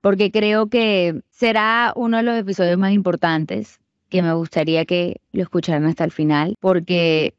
porque 0.00 0.30
creo 0.30 0.68
que 0.68 1.22
será 1.30 1.92
uno 1.96 2.18
de 2.18 2.22
los 2.22 2.38
episodios 2.38 2.78
más 2.78 2.92
importantes 2.92 3.78
que 4.08 4.22
me 4.22 4.32
gustaría 4.32 4.84
que 4.84 5.20
lo 5.32 5.42
escucharan 5.42 5.84
hasta 5.84 6.04
el 6.04 6.10
final, 6.10 6.56
porque 6.60 7.34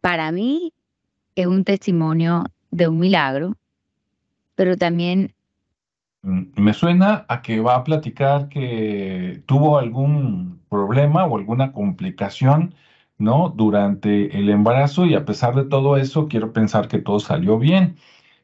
para 0.00 0.32
mí 0.32 0.72
es 1.34 1.46
un 1.46 1.64
testimonio 1.64 2.44
de 2.70 2.88
un 2.88 2.98
milagro, 2.98 3.56
pero 4.54 4.76
también... 4.76 5.32
Mm, 6.26 6.60
me 6.60 6.72
suena 6.74 7.24
a 7.28 7.40
que 7.42 7.60
va 7.60 7.76
a 7.76 7.84
platicar 7.84 8.48
que 8.48 9.42
tuvo 9.46 9.78
algún 9.78 10.60
problema 10.68 11.24
o 11.24 11.36
alguna 11.38 11.72
complicación, 11.72 12.74
¿no? 13.18 13.50
Durante 13.50 14.36
el 14.36 14.48
embarazo 14.50 15.06
y 15.06 15.14
a 15.14 15.24
pesar 15.24 15.54
de 15.54 15.64
todo 15.64 15.96
eso, 15.96 16.26
quiero 16.28 16.52
pensar 16.52 16.88
que 16.88 16.98
todo 16.98 17.20
salió 17.20 17.58
bien. 17.58 17.96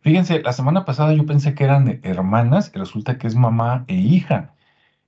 Fíjense, 0.02 0.42
la 0.42 0.52
semana 0.52 0.84
pasada 0.84 1.12
yo 1.14 1.26
pensé 1.26 1.54
que 1.54 1.64
eran 1.64 2.00
hermanas 2.04 2.70
y 2.74 2.78
resulta 2.78 3.18
que 3.18 3.26
es 3.26 3.34
mamá 3.34 3.84
e 3.88 3.96
hija. 3.96 4.54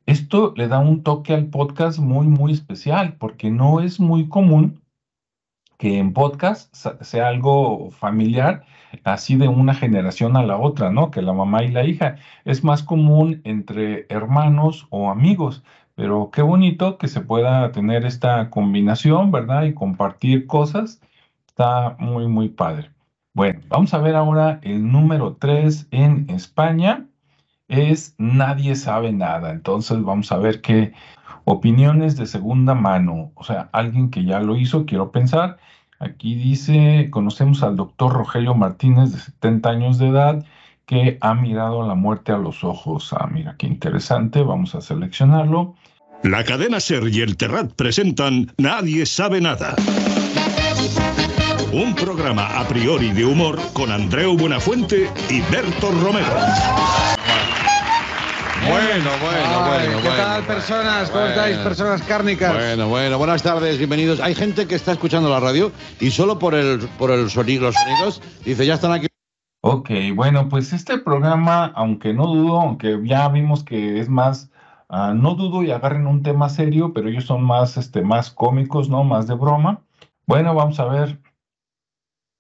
Esto 0.07 0.55
le 0.57 0.69
da 0.69 0.81
un 0.81 1.03
toque 1.05 1.35
al 1.35 1.49
podcast 1.51 1.99
muy, 2.01 2.27
muy 2.29 2.53
especial 2.53 3.17
porque 3.19 3.51
no 3.51 3.81
es 3.81 4.01
muy 4.01 4.29
común 4.29 4.84
que 5.85 5.99
en 5.99 6.15
podcast 6.15 6.75
sea 7.03 7.29
algo 7.29 7.91
familiar, 7.91 8.65
así 9.05 9.37
de 9.37 9.49
una 9.49 9.75
generación 9.75 10.35
a 10.35 10.43
la 10.43 10.57
otra, 10.57 10.89
¿no? 10.89 11.11
Que 11.11 11.21
la 11.21 11.35
mamá 11.35 11.63
y 11.63 11.69
la 11.69 11.85
hija. 11.85 12.17
Es 12.47 12.65
más 12.65 12.83
común 12.83 13.43
entre 13.45 14.07
hermanos 14.09 14.87
o 14.89 15.11
amigos, 15.11 15.63
pero 15.95 16.31
qué 16.33 16.41
bonito 16.41 16.97
que 16.97 17.07
se 17.07 17.21
pueda 17.21 17.71
tener 17.71 18.07
esta 18.07 18.49
combinación, 18.49 19.31
¿verdad? 19.31 19.65
Y 19.65 19.75
compartir 19.75 20.47
cosas. 20.47 21.03
Está 21.47 21.97
muy, 21.99 22.29
muy 22.29 22.49
padre. 22.49 22.91
Bueno, 23.35 23.61
vamos 23.69 23.93
a 23.93 23.99
ver 23.99 24.17
ahora 24.17 24.61
el 24.63 24.91
número 24.91 25.37
3 25.39 25.89
en 25.91 26.31
España. 26.31 27.05
Es 27.69 28.15
Nadie 28.17 28.75
sabe 28.75 29.13
nada. 29.13 29.51
Entonces 29.51 30.03
vamos 30.03 30.33
a 30.33 30.39
ver 30.39 30.63
qué 30.63 30.95
opiniones 31.45 32.17
de 32.17 32.27
segunda 32.27 32.75
mano. 32.75 33.33
O 33.35 33.45
sea, 33.45 33.69
alguien 33.73 34.11
que 34.11 34.25
ya 34.25 34.41
lo 34.41 34.57
hizo, 34.57 34.87
quiero 34.87 35.11
pensar. 35.11 35.59
Aquí 35.99 36.35
dice, 36.35 37.09
conocemos 37.11 37.63
al 37.63 37.77
doctor 37.77 38.13
Rogelio 38.13 38.55
Martínez 38.55 39.13
de 39.13 39.19
70 39.19 39.71
años 39.71 39.99
de 39.99 40.09
edad 40.09 40.45
que 40.87 41.19
ha 41.21 41.35
mirado 41.35 41.87
la 41.87 41.95
muerte 41.95 42.33
a 42.33 42.39
los 42.39 42.63
ojos. 42.63 43.13
Ah, 43.13 43.29
mira, 43.33 43.57
qué 43.59 43.67
interesante. 43.67 44.43
Vamos 44.43 44.75
a 44.75 44.81
seleccionarlo. 44.81 45.75
La 46.23 46.45
cadena 46.45 46.81
Ser 46.81 47.09
y 47.09 47.21
el 47.21 47.37
Terrat 47.37 47.73
presentan 47.73 48.53
Nadie 48.59 49.07
sabe 49.07 49.41
nada. 49.41 49.77
Un 51.73 51.95
programa 51.95 52.59
a 52.59 52.69
priori 52.69 53.11
de 53.13 53.25
humor 53.25 53.59
con 53.73 53.91
Andreu 53.91 54.37
Buenafuente 54.37 55.11
y 55.29 55.41
Berto 55.51 55.91
Romero. 55.91 56.33
Bueno, 58.69 59.11
bueno, 59.21 59.67
bueno. 59.69 60.03
¿Qué 60.03 60.09
tal, 60.09 60.43
personas? 60.45 61.11
¿Cómo 61.11 61.27
estáis, 61.27 61.57
personas 61.59 62.03
cárnicas? 62.03 62.55
Bueno, 62.55 62.89
bueno, 62.89 63.19
buenas 63.19 63.43
tardes, 63.43 63.79
bienvenidos. 63.79 64.21
Hay 64.21 64.35
gente 64.35 64.67
que 64.67 64.75
está 64.75 64.93
escuchando 64.93 65.29
la 65.29 65.41
radio 65.41 65.71
y 66.01 66.11
solo 66.11 66.39
por 66.39 66.55
el, 66.55 66.81
por 66.99 67.11
el 67.11 67.31
sonido, 67.31 67.65
los 67.65 67.75
sonidos 67.75 68.23
dice, 68.45 68.65
ya 68.65 68.75
están 68.75 68.93
aquí. 68.93 69.07
Ok, 69.61 69.91
bueno, 70.15 70.49
pues 70.49 70.73
este 70.73 70.99
programa, 70.99 71.73
aunque 71.75 72.13
no 72.15 72.27
dudo, 72.27 72.61
aunque 72.61 73.01
ya 73.05 73.29
vimos 73.29 73.65
que 73.65 74.01
es 74.01 74.09
más, 74.09 74.51
ah, 74.89 75.13
no 75.15 75.35
dudo 75.35 75.63
y 75.63 75.71
agarren 75.71 76.07
un 76.07 76.23
tema 76.23 76.49
serio, 76.49 76.93
pero 76.95 77.09
ellos 77.09 77.25
son 77.25 77.43
más, 77.43 77.77
este, 77.77 78.03
más 78.03 78.31
cómicos, 78.31 78.89
¿no? 78.89 79.05
Más 79.05 79.27
de 79.27 79.35
broma. 79.35 79.81
Bueno, 80.27 80.55
vamos 80.55 80.81
a 80.81 80.87
ver 80.87 81.19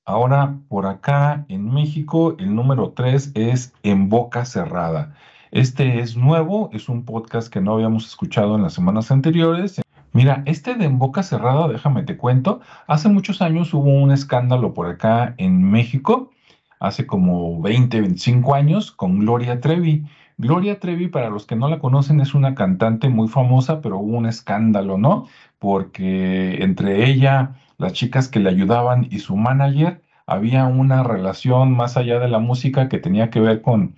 Ahora, 0.07 0.59
por 0.69 0.85
acá 0.85 1.47
en 1.49 1.73
México, 1.73 2.37
el 2.39 2.55
número 2.55 2.93
3 2.93 3.33
es 3.35 3.73
En 3.83 4.11
Boca 4.11 4.45
Cerrada. 4.45 5.17
Este 5.55 6.01
es 6.01 6.17
nuevo, 6.17 6.69
es 6.73 6.89
un 6.89 7.05
podcast 7.05 7.47
que 7.47 7.61
no 7.61 7.75
habíamos 7.75 8.09
escuchado 8.09 8.57
en 8.57 8.63
las 8.65 8.73
semanas 8.73 9.13
anteriores. 9.13 9.81
Mira, 10.13 10.43
este 10.47 10.75
de 10.75 10.87
En 10.87 10.99
Boca 10.99 11.23
Cerrada, 11.23 11.69
déjame 11.69 12.03
te 12.03 12.17
cuento, 12.17 12.61
hace 12.89 13.09
muchos 13.09 13.41
años 13.41 13.73
hubo 13.73 13.89
un 13.89 14.11
escándalo 14.11 14.75
por 14.75 14.89
acá 14.89 15.37
en 15.39 15.63
México, 15.63 16.33
hace 16.81 17.07
como 17.07 17.63
20, 17.63 18.01
25 18.01 18.53
años, 18.53 18.91
con 18.91 19.21
Gloria 19.21 19.61
Trevi. 19.61 20.05
Gloria 20.39 20.81
Trevi, 20.81 21.07
para 21.07 21.31
los 21.31 21.47
que 21.47 21.55
no 21.55 21.69
la 21.69 21.79
conocen, 21.79 22.19
es 22.19 22.35
una 22.35 22.57
cantante 22.57 23.09
muy 23.09 23.29
famosa, 23.29 23.81
pero 23.81 23.99
hubo 23.99 24.17
un 24.17 24.27
escándalo, 24.27 24.99
¿no? 24.99 25.29
Porque 25.61 26.65
entre 26.65 27.09
ella 27.09 27.55
las 27.79 27.93
chicas 27.93 28.27
que 28.27 28.41
le 28.41 28.51
ayudaban 28.51 29.07
y 29.09 29.21
su 29.21 29.37
manager, 29.37 30.03
había 30.27 30.65
una 30.65 31.05
relación 31.05 31.77
más 31.77 31.97
allá 31.97 32.19
de 32.19 32.27
la 32.27 32.41
música 32.41 32.89
que 32.89 32.99
tenía 32.99 33.31
que 33.31 33.39
ver 33.39 33.63
con, 33.63 33.95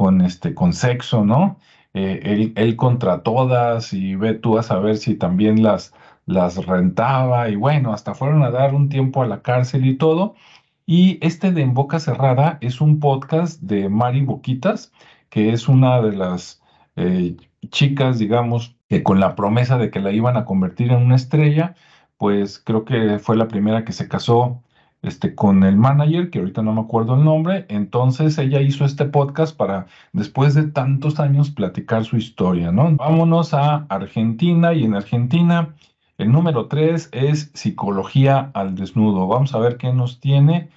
con, 0.00 0.22
este, 0.22 0.54
con 0.54 0.72
sexo, 0.72 1.26
¿no? 1.26 1.58
Eh, 1.92 2.52
él, 2.56 2.76
contra 2.76 3.22
todas 3.22 3.92
y 3.92 4.14
ve 4.14 4.32
tú 4.32 4.56
a 4.56 4.62
saber 4.62 4.96
si 4.96 5.14
también 5.14 5.62
las, 5.62 5.92
las 6.24 6.64
rentaba 6.64 7.50
y 7.50 7.56
bueno, 7.56 7.92
hasta 7.92 8.14
fueron 8.14 8.42
a 8.42 8.50
dar 8.50 8.74
un 8.74 8.88
tiempo 8.88 9.22
a 9.22 9.26
la 9.26 9.42
cárcel 9.42 9.84
y 9.84 9.98
todo. 9.98 10.36
Y 10.86 11.18
este 11.20 11.52
de 11.52 11.60
En 11.60 11.74
Boca 11.74 12.00
Cerrada 12.00 12.56
es 12.62 12.80
un 12.80 12.98
podcast 12.98 13.60
de 13.60 13.90
Mari 13.90 14.22
Boquitas, 14.22 14.90
que 15.28 15.52
es 15.52 15.68
una 15.68 16.00
de 16.00 16.12
las 16.16 16.62
eh, 16.96 17.36
chicas, 17.68 18.18
digamos, 18.18 18.76
que 18.88 19.02
con 19.02 19.20
la 19.20 19.36
promesa 19.36 19.76
de 19.76 19.90
que 19.90 20.00
la 20.00 20.12
iban 20.12 20.38
a 20.38 20.46
convertir 20.46 20.92
en 20.92 21.02
una 21.02 21.16
estrella, 21.16 21.74
pues 22.16 22.58
creo 22.58 22.86
que 22.86 23.18
fue 23.18 23.36
la 23.36 23.48
primera 23.48 23.84
que 23.84 23.92
se 23.92 24.08
casó 24.08 24.62
este, 25.02 25.34
con 25.34 25.64
el 25.64 25.76
manager, 25.76 26.30
que 26.30 26.40
ahorita 26.40 26.62
no 26.62 26.74
me 26.74 26.80
acuerdo 26.82 27.14
el 27.14 27.24
nombre. 27.24 27.66
Entonces 27.68 28.36
ella 28.38 28.60
hizo 28.60 28.84
este 28.84 29.04
podcast 29.06 29.56
para, 29.56 29.86
después 30.12 30.54
de 30.54 30.64
tantos 30.64 31.20
años, 31.20 31.50
platicar 31.50 32.04
su 32.04 32.16
historia, 32.16 32.72
¿no? 32.72 32.96
Vámonos 32.96 33.54
a 33.54 33.86
Argentina 33.88 34.74
y 34.74 34.84
en 34.84 34.94
Argentina 34.94 35.74
el 36.20 36.32
número 36.32 36.66
tres 36.66 37.08
es 37.12 37.50
Psicología 37.54 38.50
al 38.52 38.74
Desnudo. 38.74 39.26
Vamos 39.26 39.54
a 39.54 39.58
ver 39.58 39.78
qué 39.78 39.90
nos 39.92 40.20
tiene. 40.20 40.68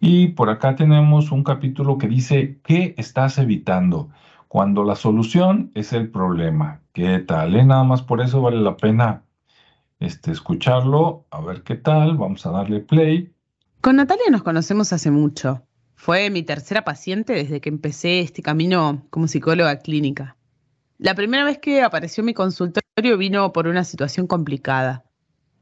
Y 0.00 0.28
por 0.28 0.50
acá 0.50 0.74
tenemos 0.74 1.30
un 1.30 1.44
capítulo 1.44 1.96
que 1.96 2.08
dice, 2.08 2.58
¿qué 2.64 2.94
estás 2.98 3.38
evitando? 3.38 4.10
Cuando 4.48 4.82
la 4.82 4.96
solución 4.96 5.70
es 5.76 5.92
el 5.92 6.10
problema. 6.10 6.80
¿Qué 6.92 7.20
tal? 7.20 7.54
Eh? 7.54 7.64
Nada 7.64 7.84
más 7.84 8.02
por 8.02 8.20
eso 8.20 8.42
vale 8.42 8.60
la 8.60 8.76
pena 8.76 9.22
este, 10.00 10.32
escucharlo, 10.32 11.26
a 11.30 11.40
ver 11.40 11.62
qué 11.62 11.76
tal, 11.76 12.16
vamos 12.16 12.44
a 12.46 12.50
darle 12.50 12.80
play. 12.80 13.32
Con 13.80 13.96
Natalia 13.96 14.26
nos 14.30 14.42
conocemos 14.42 14.92
hace 14.92 15.10
mucho. 15.10 15.62
Fue 15.94 16.28
mi 16.28 16.42
tercera 16.42 16.84
paciente 16.84 17.32
desde 17.32 17.62
que 17.62 17.70
empecé 17.70 18.20
este 18.20 18.42
camino 18.42 19.06
como 19.08 19.26
psicóloga 19.26 19.78
clínica. 19.78 20.36
La 20.98 21.14
primera 21.14 21.44
vez 21.44 21.56
que 21.56 21.80
apareció 21.80 22.20
en 22.20 22.26
mi 22.26 22.34
consultorio 22.34 23.16
vino 23.16 23.54
por 23.54 23.68
una 23.68 23.84
situación 23.84 24.26
complicada. 24.26 25.04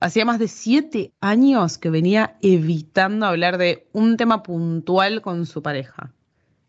Hacía 0.00 0.24
más 0.24 0.40
de 0.40 0.48
siete 0.48 1.12
años 1.20 1.78
que 1.78 1.90
venía 1.90 2.36
evitando 2.42 3.24
hablar 3.24 3.56
de 3.56 3.86
un 3.92 4.16
tema 4.16 4.42
puntual 4.42 5.22
con 5.22 5.46
su 5.46 5.62
pareja. 5.62 6.12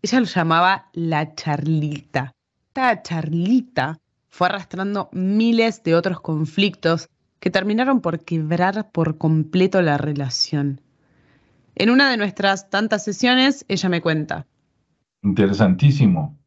Ella 0.03 0.19
lo 0.19 0.27
llamaba 0.27 0.89
la 0.93 1.33
charlita. 1.33 2.31
Esta 2.67 3.01
charlita 3.01 3.97
fue 4.27 4.49
arrastrando 4.49 5.09
miles 5.13 5.81
de 5.81 5.95
otros 5.95 6.21
conflictos 6.21 7.09
que 7.39 7.49
terminaron 7.49 8.01
por 8.01 8.23
quebrar 8.23 8.91
por 8.91 9.17
completo 9.17 9.81
la 9.81 9.97
relación. 9.97 10.81
En 11.75 11.89
una 11.89 12.09
de 12.09 12.17
nuestras 12.17 12.69
tantas 12.69 13.03
sesiones, 13.03 13.65
ella 13.67 13.89
me 13.89 14.01
cuenta. 14.01 14.45
Interesantísimo, 15.23 16.37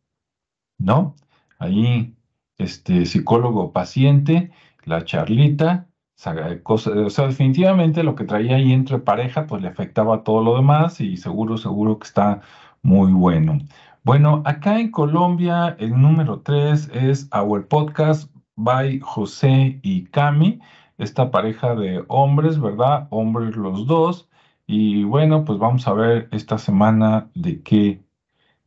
¿no? 0.78 1.14
Ahí, 1.58 2.14
este 2.58 3.06
psicólogo 3.06 3.72
paciente, 3.72 4.50
la 4.84 5.04
charlita, 5.04 5.86
O 6.64 6.78
sea, 6.78 7.26
definitivamente 7.26 8.02
lo 8.02 8.14
que 8.14 8.24
traía 8.24 8.56
ahí 8.56 8.72
entre 8.72 8.98
pareja, 8.98 9.46
pues 9.46 9.62
le 9.62 9.68
afectaba 9.68 10.16
a 10.16 10.22
todo 10.22 10.42
lo 10.42 10.56
demás 10.56 11.00
y 11.00 11.16
seguro, 11.16 11.56
seguro 11.56 11.98
que 11.98 12.06
está 12.06 12.40
muy 12.82 13.12
bueno. 13.12 13.58
Bueno, 14.04 14.42
acá 14.44 14.80
en 14.80 14.90
Colombia 14.90 15.76
el 15.78 16.00
número 16.00 16.40
3 16.40 16.90
es 16.92 17.28
Our 17.32 17.68
Podcast 17.68 18.30
by 18.56 19.00
José 19.00 19.78
y 19.82 20.04
Cami, 20.06 20.60
esta 20.98 21.30
pareja 21.30 21.74
de 21.74 22.04
hombres, 22.08 22.60
¿verdad? 22.60 23.06
Hombres 23.10 23.56
los 23.56 23.86
dos. 23.86 24.28
Y 24.74 25.04
bueno, 25.04 25.44
pues 25.44 25.58
vamos 25.58 25.86
a 25.86 25.92
ver 25.92 26.28
esta 26.32 26.56
semana 26.56 27.28
de 27.34 27.60
qué, 27.60 28.00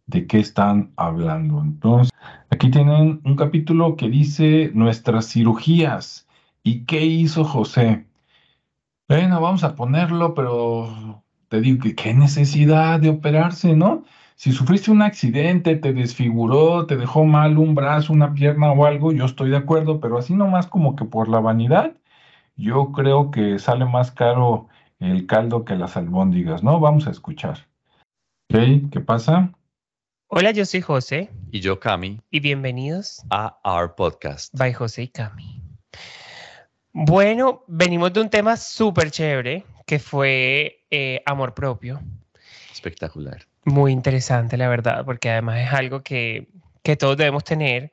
de 0.06 0.28
qué 0.28 0.38
están 0.38 0.94
hablando. 0.98 1.60
Entonces, 1.64 2.14
aquí 2.52 2.70
tienen 2.70 3.22
un 3.24 3.36
capítulo 3.36 3.96
que 3.96 4.08
dice 4.08 4.70
nuestras 4.76 5.28
cirugías. 5.28 6.28
¿Y 6.62 6.86
qué 6.86 7.04
hizo 7.04 7.44
José? 7.44 8.06
Bueno, 9.10 9.42
vamos 9.42 9.64
a 9.64 9.76
ponerlo, 9.76 10.36
pero 10.36 11.24
te 11.48 11.60
digo 11.60 11.82
que 11.82 11.96
qué 11.96 12.14
necesidad 12.14 13.00
de 13.00 13.10
operarse, 13.10 13.76
¿no? 13.76 14.04
Si 14.36 14.52
sufriste 14.52 14.92
un 14.92 15.02
accidente, 15.02 15.76
te 15.76 15.92
desfiguró, 15.92 16.86
te 16.86 16.98
dejó 16.98 17.26
mal 17.26 17.58
un 17.58 17.74
brazo, 17.74 18.14
una 18.14 18.32
pierna 18.36 18.72
o 18.74 18.86
algo, 18.86 19.12
yo 19.12 19.26
estoy 19.26 19.50
de 19.50 19.58
acuerdo, 19.58 20.00
pero 20.00 20.20
así 20.20 20.36
nomás 20.36 20.68
como 20.68 20.96
que 20.96 21.06
por 21.06 21.30
la 21.30 21.40
vanidad, 21.40 21.94
yo 22.58 22.92
creo 22.92 23.32
que 23.32 23.58
sale 23.58 23.86
más 23.86 24.12
caro 24.12 24.68
el 25.00 25.28
caldo 25.28 25.66
que 25.66 25.76
las 25.76 25.98
albóndigas, 25.98 26.64
¿no? 26.64 26.80
Vamos 26.80 27.08
a 27.08 27.12
escuchar. 27.12 27.68
¿Ok? 28.50 28.90
¿Qué 28.92 29.00
pasa? 29.00 29.52
Hola, 30.28 30.52
yo 30.52 30.66
soy 30.66 30.82
José. 30.82 31.30
Y 31.52 31.60
yo, 31.60 31.80
Cami. 31.80 32.22
Y 32.30 32.40
bienvenidos 32.40 33.24
a 33.30 33.60
Our 33.64 33.96
Podcast. 33.96 34.54
By 34.58 34.74
José 34.74 35.04
y 35.04 35.08
Cami. 35.08 35.62
Bueno, 36.94 37.64
venimos 37.68 38.14
de 38.14 38.22
un 38.22 38.30
tema 38.30 38.58
súper 38.58 39.12
chévere 39.12 39.66
que 39.86 40.00
fue 40.00 40.86
eh, 40.90 41.22
amor 41.26 41.54
propio. 41.54 42.00
Espectacular 42.72 43.46
muy 43.66 43.92
interesante, 43.92 44.58
la 44.58 44.70
verdad, 44.70 45.04
porque 45.06 45.30
además 45.32 45.60
es 45.60 45.74
algo 45.74 46.04
que, 46.04 46.48
que 46.84 46.96
todos 46.96 47.18
debemos 47.18 47.44
tener. 47.44 47.92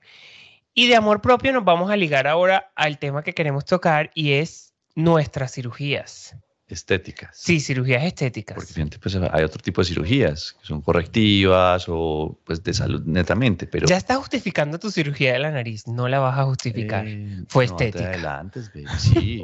Y 0.75 0.88
de 0.88 0.97
amor 0.97 1.21
propio 1.21 1.52
nos 1.52 1.64
vamos 1.64 1.90
a 1.90 1.97
ligar 1.97 2.26
ahora 2.26 2.73
al 2.76 2.99
tema 2.99 3.23
que 3.23 3.35
queremos 3.35 3.64
tocar 3.64 4.11
y 4.14 4.35
es 4.35 4.75
nuestras 4.94 5.52
cirugías. 5.52 6.37
Estéticas. 6.73 7.31
Sí, 7.35 7.61
cirugías 7.61 8.02
estéticas. 8.02 8.57
Porque 8.57 8.99
pues, 8.99 9.14
hay 9.14 9.45
otro 9.45 9.61
tipo 9.62 9.83
de 9.83 9.88
cirugías 9.88 10.57
que 10.59 10.67
son 10.67 10.81
correctivas 10.81 11.85
o 11.87 12.38
pues 12.45 12.62
de 12.62 12.73
salud 12.73 13.02
netamente, 13.05 13.67
pero... 13.67 13.87
Ya 13.87 13.99
estás 13.99 14.17
justificando 14.17 14.79
tu 14.79 14.91
cirugía 14.91 15.35
de 15.35 15.38
la 15.38 15.50
nariz, 15.50 15.87
no 15.87 16.09
la 16.09 16.19
vas 16.19 16.38
a 16.38 16.45
justificar. 16.45 17.07
Eh, 17.07 17.45
Fue 17.49 17.67
estética. 17.67 18.09
Adelante, 18.09 18.61
sí. 18.99 19.43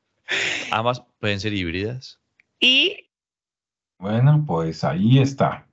Ambas 0.70 1.02
pueden 1.20 1.38
ser 1.38 1.52
híbridas. 1.52 2.18
Y 2.58 3.10
bueno, 3.98 4.42
pues 4.46 4.84
ahí 4.84 5.18
está. 5.18 5.66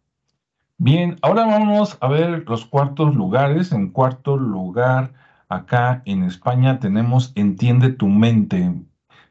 Bien, 0.77 1.17
ahora 1.21 1.45
vamos 1.45 1.98
a 2.01 2.07
ver 2.10 2.43
los 2.50 2.65
cuartos 2.65 3.15
lugares. 3.15 3.71
En 3.71 3.91
cuarto 3.91 4.36
lugar, 4.36 5.13
acá 5.48 6.01
en 6.05 6.24
España 6.24 6.79
tenemos 6.79 7.31
Entiende 7.36 7.91
tu 7.91 8.07
mente. 8.07 8.74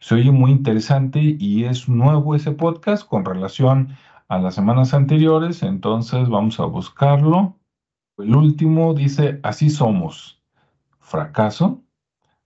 Se 0.00 0.14
oye 0.14 0.30
muy 0.30 0.50
interesante 0.50 1.37
y 1.38 1.64
es 1.64 1.88
nuevo 1.88 2.35
ese 2.35 2.52
podcast 2.52 3.07
con 3.07 3.25
relación 3.25 3.97
a 4.28 4.38
las 4.38 4.54
semanas 4.54 4.95
anteriores, 4.95 5.62
entonces 5.62 6.28
vamos 6.28 6.59
a 6.59 6.64
buscarlo. 6.64 7.57
El 8.16 8.35
último 8.35 8.95
dice, 8.95 9.40
así 9.42 9.69
somos. 9.69 10.40
Fracaso. 11.00 11.83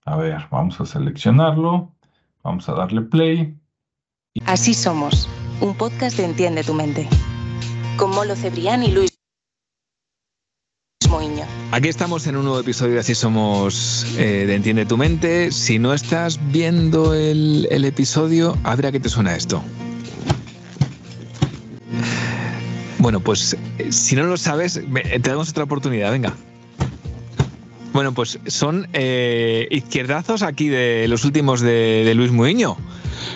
A 0.04 0.16
ver, 0.16 0.46
vamos 0.50 0.80
a 0.80 0.86
seleccionarlo. 0.86 1.92
Vamos 2.42 2.68
a 2.68 2.74
darle 2.74 3.02
play. 3.02 3.56
Así 4.46 4.74
somos 4.74 5.28
un 5.60 5.74
podcast 5.74 6.16
de 6.16 6.24
Entiende 6.24 6.64
tu 6.64 6.74
mente. 6.74 7.08
Con 7.96 8.10
Molo 8.10 8.34
Cebrián 8.34 8.82
y 8.82 8.90
Luis. 8.90 9.13
Aquí 11.74 11.88
estamos 11.88 12.24
en 12.28 12.36
un 12.36 12.44
nuevo 12.44 12.60
episodio 12.60 12.94
de 12.94 13.00
Así 13.00 13.16
Somos 13.16 14.06
eh, 14.16 14.44
de 14.46 14.54
Entiende 14.54 14.86
tu 14.86 14.96
mente. 14.96 15.50
Si 15.50 15.80
no 15.80 15.92
estás 15.92 16.38
viendo 16.52 17.14
el, 17.14 17.66
el 17.68 17.84
episodio, 17.84 18.56
a 18.62 18.76
qué 18.76 19.00
te 19.00 19.08
suena 19.08 19.34
esto. 19.34 19.60
Bueno, 22.98 23.18
pues 23.18 23.56
eh, 23.78 23.90
si 23.90 24.14
no 24.14 24.22
lo 24.22 24.36
sabes, 24.36 24.80
te 24.84 25.18
damos 25.28 25.50
otra 25.50 25.64
oportunidad, 25.64 26.12
venga. 26.12 26.36
Bueno, 27.94 28.12
pues 28.12 28.40
son 28.48 28.88
eh, 28.92 29.68
izquierdazos 29.70 30.42
aquí 30.42 30.68
de 30.68 31.06
los 31.08 31.24
últimos 31.24 31.60
de, 31.60 32.02
de 32.04 32.14
Luis 32.16 32.32
Muiño. 32.32 32.76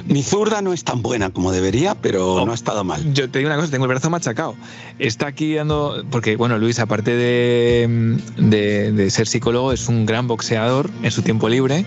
Mi 0.07 0.25
zurda 0.25 0.63
no 0.63 0.73
es 0.73 0.83
tan 0.83 1.01
buena 1.01 1.31
como 1.31 1.53
debería, 1.53 1.95
pero 1.95 2.45
no, 2.45 2.51
ha 2.51 2.55
estado 2.55 2.83
mal. 2.83 3.15
Yo 3.15 3.31
te 3.31 3.39
digo 3.39 3.51
una 3.51 3.57
cosa, 3.57 3.71
tengo 3.71 3.85
el 3.85 3.91
brazo 3.91 4.11
machacado. 4.11 4.57
Está 4.99 5.29
aquí 5.29 5.55
dando, 5.55 6.05
porque 6.11 6.35
bueno, 6.35 6.59
Luis, 6.59 6.81
aparte 6.81 7.15
de, 7.15 8.19
de, 8.37 9.11
ser 9.11 9.29
psicólogo, 9.29 9.73
es 9.73 9.89
un 9.89 10.07
gran 10.07 10.27
boxeador 10.27 10.91
en 11.05 11.11
su 11.13 11.23
tiempo 11.23 11.49
libre. 11.49 11.85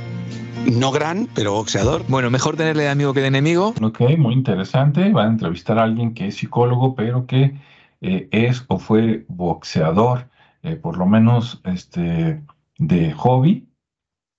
No 0.65 0.91
gran, 0.91 1.27
pero 1.35 1.51
boxeador. 1.51 2.05
Bueno, 2.07 2.29
mejor 2.29 2.55
tenerle 2.55 2.83
de 2.83 2.89
amigo 2.89 3.13
que 3.13 3.19
de 3.19 3.27
enemigo. 3.27 3.73
Ok, 3.81 4.01
muy 4.17 4.33
interesante. 4.33 5.11
Va 5.11 5.25
a 5.25 5.27
entrevistar 5.27 5.77
a 5.77 5.83
alguien 5.83 6.13
que 6.13 6.27
es 6.27 6.35
psicólogo, 6.35 6.95
pero 6.95 7.25
que 7.25 7.53
eh, 7.99 8.29
es 8.31 8.63
o 8.69 8.79
fue 8.79 9.25
boxeador, 9.27 10.29
eh, 10.63 10.77
por 10.77 10.97
lo 10.97 11.05
menos 11.05 11.59
este, 11.65 12.39
de 12.81 13.13
hobby. 13.13 13.69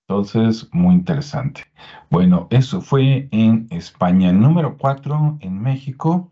Entonces, 0.09 0.69
muy 0.73 0.97
interesante. 0.97 1.63
Bueno, 2.11 2.49
eso 2.51 2.81
fue 2.83 3.29
en 3.31 3.69
España. 3.71 4.33
Número 4.33 4.77
cuatro 4.77 5.39
en 5.41 5.63
México 5.63 6.31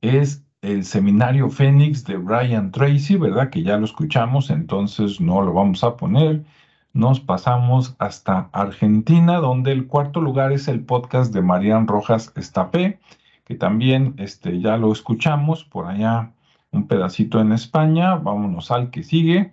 es 0.00 0.44
el 0.62 0.84
seminario 0.84 1.48
Fénix 1.48 2.04
de 2.04 2.16
Brian 2.16 2.72
Tracy, 2.72 3.16
¿verdad? 3.16 3.50
Que 3.50 3.62
ya 3.62 3.76
lo 3.76 3.84
escuchamos, 3.84 4.50
entonces 4.50 5.20
no 5.20 5.42
lo 5.42 5.52
vamos 5.52 5.84
a 5.84 5.96
poner. 5.96 6.44
Nos 6.92 7.20
pasamos 7.20 7.94
hasta 7.98 8.50
Argentina, 8.52 9.36
donde 9.38 9.72
el 9.72 9.86
cuarto 9.86 10.20
lugar 10.20 10.52
es 10.52 10.68
el 10.68 10.84
podcast 10.84 11.32
de 11.32 11.42
Marian 11.42 11.86
Rojas 11.86 12.32
Estapé, 12.36 12.98
que 13.44 13.54
también 13.54 14.14
este, 14.18 14.60
ya 14.60 14.76
lo 14.76 14.92
escuchamos 14.92 15.64
por 15.64 15.86
allá 15.86 16.32
un 16.72 16.88
pedacito 16.88 17.40
en 17.40 17.52
España. 17.52 18.16
Vámonos 18.16 18.70
al 18.70 18.90
que 18.90 19.04
sigue. 19.04 19.52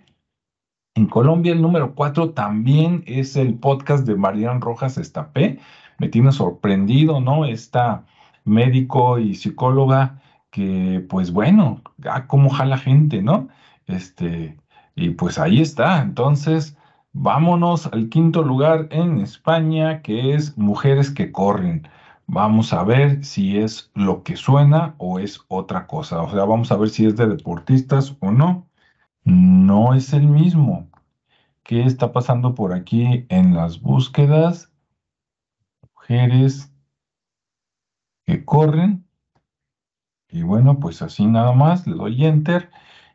En 0.94 1.06
Colombia, 1.06 1.52
el 1.52 1.62
número 1.62 1.94
cuatro 1.94 2.30
también 2.30 3.02
es 3.06 3.36
el 3.36 3.54
podcast 3.54 4.06
de 4.06 4.14
Marian 4.14 4.60
Rojas 4.60 4.98
Estapé. 4.98 5.58
Me 5.98 6.08
tiene 6.08 6.32
sorprendido, 6.32 7.20
¿no? 7.20 7.46
Esta 7.46 8.04
médico 8.44 9.18
y 9.18 9.34
psicóloga 9.34 10.20
que, 10.50 11.04
pues 11.08 11.32
bueno, 11.32 11.80
ah, 12.04 12.26
cómo 12.26 12.50
jala 12.50 12.76
gente, 12.76 13.22
¿no? 13.22 13.48
Este, 13.86 14.58
y 14.94 15.10
pues 15.10 15.38
ahí 15.38 15.62
está. 15.62 16.02
Entonces, 16.02 16.76
vámonos 17.12 17.86
al 17.86 18.10
quinto 18.10 18.42
lugar 18.42 18.88
en 18.90 19.20
España, 19.20 20.02
que 20.02 20.34
es 20.34 20.58
Mujeres 20.58 21.10
que 21.10 21.32
corren. 21.32 21.88
Vamos 22.26 22.72
a 22.74 22.84
ver 22.84 23.24
si 23.24 23.58
es 23.58 23.90
lo 23.94 24.22
que 24.24 24.36
suena 24.36 24.94
o 24.98 25.18
es 25.18 25.40
otra 25.48 25.86
cosa. 25.86 26.22
O 26.22 26.30
sea, 26.30 26.44
vamos 26.44 26.70
a 26.70 26.76
ver 26.76 26.90
si 26.90 27.06
es 27.06 27.16
de 27.16 27.28
deportistas 27.28 28.16
o 28.20 28.30
no 28.30 28.66
no 29.24 29.94
es 29.94 30.12
el 30.12 30.26
mismo. 30.28 30.90
¿Qué 31.62 31.84
está 31.84 32.12
pasando 32.12 32.54
por 32.54 32.72
aquí 32.72 33.26
en 33.28 33.54
las 33.54 33.80
búsquedas? 33.80 34.72
Mujeres 35.94 36.72
que 38.24 38.44
corren. 38.44 39.06
Y 40.28 40.42
bueno, 40.42 40.80
pues 40.80 41.02
así 41.02 41.26
nada 41.26 41.52
más, 41.52 41.86
le 41.86 41.94
doy 41.94 42.24
enter 42.24 42.70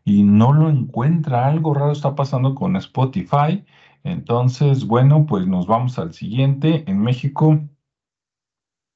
y 0.06 0.24
no 0.24 0.54
lo 0.54 0.70
encuentra. 0.70 1.48
Algo 1.48 1.74
raro 1.74 1.92
está 1.92 2.16
pasando 2.16 2.56
con 2.56 2.76
Spotify. 2.78 3.66
Entonces, 4.04 4.86
bueno, 4.86 5.26
pues 5.26 5.48
nos 5.48 5.68
vamos 5.68 6.00
al 6.00 6.14
siguiente. 6.14 6.90
En 6.90 7.00
México, 7.00 7.60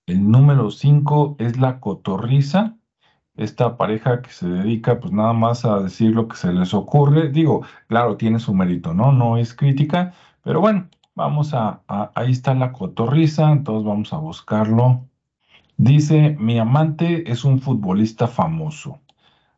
el 0.05 0.29
número 0.29 0.71
5 0.71 1.35
es 1.39 1.57
la 1.57 1.79
cotorriza 1.79 2.77
esta 3.35 3.77
pareja 3.77 4.21
que 4.21 4.29
se 4.31 4.47
dedica 4.47 4.99
pues 4.99 5.13
nada 5.13 5.33
más 5.33 5.65
a 5.65 5.79
decir 5.79 6.11
lo 6.11 6.27
que 6.27 6.35
se 6.37 6.51
les 6.53 6.73
ocurre. 6.73 7.29
Digo, 7.29 7.63
claro, 7.87 8.17
tiene 8.17 8.39
su 8.39 8.53
mérito, 8.53 8.93
¿no? 8.93 9.11
No 9.11 9.37
es 9.37 9.53
crítica, 9.53 10.13
pero 10.43 10.61
bueno, 10.61 10.89
vamos 11.15 11.53
a, 11.53 11.81
ahí 12.15 12.31
está 12.31 12.53
la 12.53 12.71
cotorriza, 12.71 13.51
entonces 13.51 13.85
vamos 13.85 14.13
a 14.13 14.17
buscarlo. 14.17 15.07
Dice, 15.77 16.35
mi 16.39 16.59
amante 16.59 17.29
es 17.31 17.43
un 17.43 17.59
futbolista 17.59 18.27
famoso. 18.27 18.99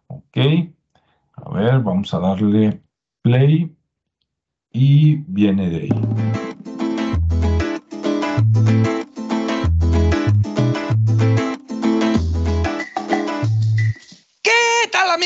Ok, 0.07 0.37
a 1.35 1.49
ver, 1.49 1.79
vamos 1.81 2.13
a 2.13 2.19
darle 2.19 2.81
play 3.21 3.75
y 4.71 5.17
viene 5.27 5.69
de 5.69 5.77
ahí. 5.77 5.89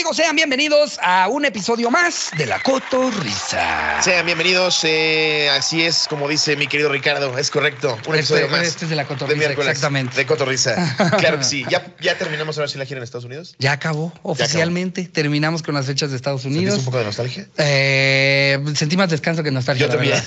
Amigos? 0.07 0.17
Sean 0.17 0.35
bienvenidos 0.35 0.99
a 1.01 1.27
un 1.27 1.43
episodio 1.45 1.91
más 1.91 2.31
de 2.37 2.45
La 2.45 2.59
Cotorrisa. 2.61 4.01
Sean 4.01 4.25
bienvenidos, 4.25 4.81
eh, 4.83 5.49
así 5.49 5.83
es 5.83 6.07
como 6.07 6.27
dice 6.29 6.55
mi 6.55 6.67
querido 6.67 6.89
Ricardo, 6.89 7.37
es 7.37 7.51
correcto. 7.51 7.97
Un 8.07 8.15
episodio 8.15 8.45
Este, 8.45 8.57
más. 8.57 8.67
este 8.67 8.85
es 8.85 8.89
de 8.89 8.95
La 8.95 9.05
Cotorrisa, 9.05 9.51
exactamente. 9.51 10.15
De 10.15 10.25
Cotorrisa. 10.25 10.75
claro 11.19 11.39
que 11.39 11.43
sí. 11.43 11.65
¿Ya, 11.69 11.85
ya 12.01 12.17
terminamos 12.17 12.57
ahora 12.57 12.67
sí 12.67 12.77
la 12.77 12.85
gira 12.85 12.97
en 12.97 13.03
Estados 13.03 13.25
Unidos? 13.25 13.55
Ya 13.59 13.71
acabó, 13.73 14.13
oficialmente. 14.23 15.05
Terminamos 15.07 15.63
con 15.63 15.73
las 15.75 15.85
fechas 15.85 16.09
de 16.11 16.15
Estados 16.15 16.41
¿Sentiste 16.41 16.63
Unidos. 16.65 16.79
un 16.79 16.85
poco 16.85 16.97
de 16.99 17.05
nostalgia? 17.05 17.47
Eh, 17.57 18.63
sentí 18.75 18.97
más 18.97 19.09
descanso 19.09 19.43
que 19.43 19.51
nostalgia. 19.51 19.87
Yo 19.87 19.91
también. 19.93 20.17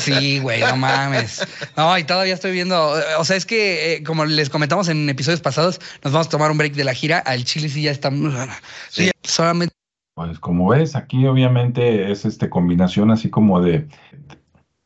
Sí, 0.00 0.38
güey, 0.40 0.60
no 0.60 0.76
mames. 0.76 1.46
No, 1.76 1.96
y 1.98 2.04
todavía 2.04 2.34
estoy 2.34 2.52
viendo. 2.52 2.92
O 3.18 3.24
sea, 3.24 3.36
es 3.36 3.46
que, 3.46 3.94
eh, 3.94 4.02
como 4.02 4.24
les 4.24 4.50
comentamos 4.50 4.88
en 4.88 5.08
episodios 5.08 5.40
pasados, 5.40 5.80
nos 6.04 6.12
vamos 6.12 6.26
a 6.26 6.30
tomar 6.30 6.50
un 6.50 6.58
break 6.58 6.74
de 6.74 6.84
la 6.84 6.94
gira. 6.94 7.18
Al 7.18 7.44
Chile 7.44 7.68
sí 7.68 7.82
ya 7.82 7.90
estamos. 7.90 8.34
Sí, 8.90 9.10
solamente. 9.22 9.74
Pues 10.14 10.38
como 10.38 10.68
ves, 10.68 10.96
aquí 10.96 11.26
obviamente 11.26 12.10
es 12.12 12.24
este 12.24 12.50
combinación 12.50 13.10
así 13.10 13.30
como 13.30 13.62
de 13.62 13.88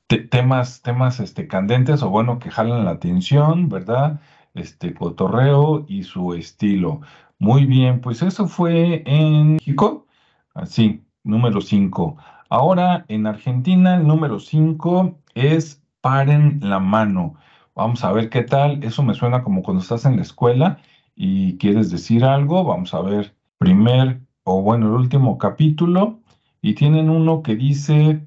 te- 0.06 0.18
temas, 0.18 0.80
temas 0.82 1.18
este, 1.18 1.48
candentes 1.48 2.02
o 2.02 2.08
bueno, 2.10 2.38
que 2.38 2.50
jalan 2.50 2.84
la 2.84 2.92
atención, 2.92 3.68
¿verdad? 3.68 4.20
Este 4.54 4.94
cotorreo 4.94 5.84
y 5.88 6.04
su 6.04 6.34
estilo. 6.34 7.00
Muy 7.38 7.66
bien, 7.66 8.00
pues 8.00 8.22
eso 8.22 8.46
fue 8.46 9.02
en 9.06 9.54
México, 9.54 10.06
así, 10.54 11.04
número 11.24 11.60
5. 11.60 12.16
Ahora 12.48 13.04
en 13.08 13.26
Argentina, 13.26 13.96
el 13.96 14.06
número 14.06 14.38
5 14.38 15.18
es 15.34 15.82
Paren 16.00 16.60
la 16.62 16.78
mano. 16.78 17.34
Vamos 17.74 18.04
a 18.04 18.12
ver 18.12 18.30
qué 18.30 18.42
tal. 18.42 18.84
Eso 18.84 19.02
me 19.02 19.14
suena 19.14 19.42
como 19.42 19.62
cuando 19.62 19.82
estás 19.82 20.04
en 20.04 20.16
la 20.16 20.22
escuela 20.22 20.78
y 21.16 21.58
quieres 21.58 21.90
decir 21.90 22.24
algo. 22.24 22.62
Vamos 22.64 22.94
a 22.94 23.00
ver 23.00 23.34
primer 23.58 24.20
o 24.44 24.62
bueno, 24.62 24.86
el 24.86 24.92
último 24.92 25.38
capítulo. 25.38 26.20
Y 26.62 26.74
tienen 26.74 27.10
uno 27.10 27.42
que 27.42 27.56
dice 27.56 28.26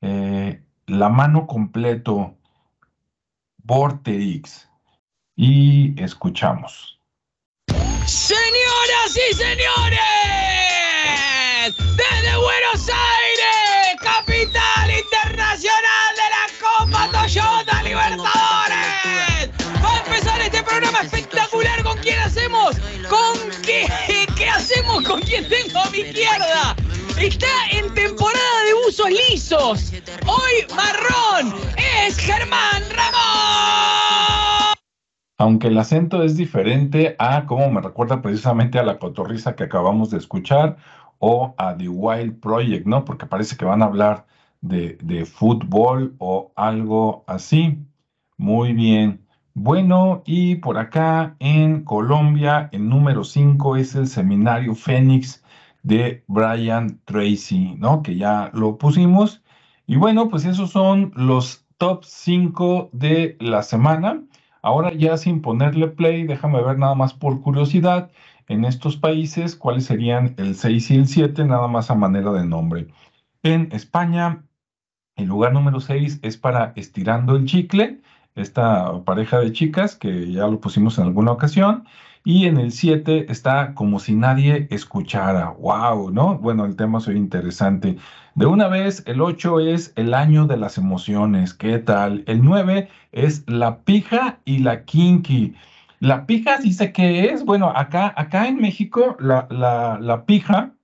eh, 0.00 0.62
la 0.86 1.08
mano 1.08 1.46
completo, 1.46 2.36
Vorterix. 3.62 4.67
Y 5.40 5.94
escuchamos. 6.02 6.98
Señoras 8.04 9.16
y 9.30 9.34
señores, 9.36 10.00
desde 11.76 12.36
Buenos 12.36 12.88
Aires, 12.88 14.00
capital 14.02 14.90
internacional 14.90 16.16
de 16.16 16.28
la 16.34 16.48
Copa 16.58 17.08
Toyota 17.12 17.82
Libertadores, 17.84 19.50
va 19.80 19.94
a 19.94 19.98
empezar 20.04 20.40
este 20.40 20.60
programa 20.64 21.02
espectacular 21.02 21.84
con 21.84 21.96
quién 21.98 22.18
hacemos, 22.18 22.76
con 23.08 23.38
qué, 23.62 23.86
qué 24.36 24.48
hacemos 24.48 25.04
con 25.04 25.20
quien 25.20 25.48
tengo 25.48 25.78
a 25.78 25.90
mi 25.90 25.98
izquierda. 25.98 26.74
Está 27.16 27.68
en 27.70 27.94
temporada 27.94 28.64
de 28.64 28.74
buzos 28.74 29.08
lisos. 29.08 29.92
Hoy 30.26 30.66
marrón 30.74 31.54
es 31.76 32.18
Germán 32.18 32.82
Ramón. 32.90 34.17
Aunque 35.38 35.68
el 35.68 35.78
acento 35.78 36.22
es 36.22 36.36
diferente 36.36 37.16
a 37.18 37.46
cómo 37.46 37.70
me 37.70 37.80
recuerda 37.80 38.22
precisamente 38.22 38.78
a 38.78 38.82
la 38.82 38.98
cotorriza 38.98 39.54
que 39.56 39.64
acabamos 39.64 40.10
de 40.10 40.18
escuchar 40.18 40.76
o 41.18 41.54
a 41.58 41.76
The 41.76 41.88
Wild 41.88 42.40
Project, 42.40 42.86
¿no? 42.86 43.04
Porque 43.04 43.26
parece 43.26 43.56
que 43.56 43.64
van 43.64 43.82
a 43.82 43.86
hablar 43.86 44.26
de, 44.60 44.98
de 45.02 45.24
fútbol 45.26 46.14
o 46.18 46.52
algo 46.56 47.24
así. 47.26 47.78
Muy 48.36 48.72
bien. 48.72 49.26
Bueno, 49.54 50.22
y 50.26 50.56
por 50.56 50.78
acá 50.78 51.36
en 51.40 51.84
Colombia, 51.84 52.68
el 52.72 52.88
número 52.88 53.24
5 53.24 53.76
es 53.76 53.94
el 53.94 54.06
Seminario 54.08 54.74
Fénix 54.74 55.44
de 55.82 56.24
Brian 56.28 57.00
Tracy, 57.04 57.74
¿no? 57.78 58.02
Que 58.02 58.16
ya 58.16 58.50
lo 58.54 58.78
pusimos. 58.78 59.42
Y 59.86 59.96
bueno, 59.96 60.28
pues 60.28 60.44
esos 60.44 60.70
son 60.70 61.12
los 61.16 61.66
top 61.78 62.04
5 62.04 62.90
de 62.92 63.36
la 63.40 63.62
semana. 63.62 64.22
Ahora 64.62 64.92
ya 64.92 65.16
sin 65.16 65.42
ponerle 65.42 65.88
play, 65.88 66.24
déjame 66.24 66.62
ver 66.62 66.78
nada 66.78 66.94
más 66.94 67.14
por 67.14 67.40
curiosidad 67.40 68.10
en 68.48 68.64
estos 68.64 68.96
países 68.96 69.56
cuáles 69.56 69.84
serían 69.84 70.34
el 70.38 70.54
6 70.54 70.90
y 70.90 70.96
el 70.96 71.06
7, 71.06 71.44
nada 71.44 71.68
más 71.68 71.90
a 71.90 71.94
manera 71.94 72.32
de 72.32 72.46
nombre. 72.46 72.88
En 73.42 73.68
España, 73.72 74.44
el 75.16 75.26
lugar 75.26 75.52
número 75.52 75.80
6 75.80 76.20
es 76.22 76.36
para 76.36 76.72
Estirando 76.76 77.36
el 77.36 77.44
Chicle, 77.44 78.00
esta 78.34 79.04
pareja 79.04 79.40
de 79.40 79.52
chicas 79.52 79.96
que 79.96 80.32
ya 80.32 80.46
lo 80.46 80.60
pusimos 80.60 80.98
en 80.98 81.04
alguna 81.04 81.32
ocasión. 81.32 81.84
Y 82.28 82.44
en 82.44 82.58
el 82.58 82.72
7 82.72 83.32
está 83.32 83.72
como 83.72 83.98
si 83.98 84.14
nadie 84.14 84.68
escuchara. 84.70 85.48
¡Wow! 85.60 86.10
¿No? 86.10 86.36
Bueno, 86.36 86.66
el 86.66 86.76
tema 86.76 87.00
soy 87.00 87.16
interesante. 87.16 87.96
De 88.34 88.44
una 88.44 88.68
vez, 88.68 89.02
el 89.06 89.22
8 89.22 89.60
es 89.60 89.94
el 89.96 90.12
año 90.12 90.46
de 90.46 90.58
las 90.58 90.76
emociones. 90.76 91.54
¿Qué 91.54 91.78
tal? 91.78 92.24
El 92.26 92.44
9 92.44 92.90
es 93.12 93.44
la 93.46 93.78
pija 93.82 94.40
y 94.44 94.58
la 94.58 94.84
kinky. 94.84 95.54
La 96.00 96.26
pija 96.26 96.58
dice 96.58 96.92
que 96.92 97.30
es, 97.30 97.46
bueno, 97.46 97.72
acá, 97.74 98.12
acá 98.14 98.46
en 98.46 98.58
México, 98.58 99.16
la, 99.18 99.46
la, 99.50 99.98
la 99.98 100.26
pija 100.26 100.74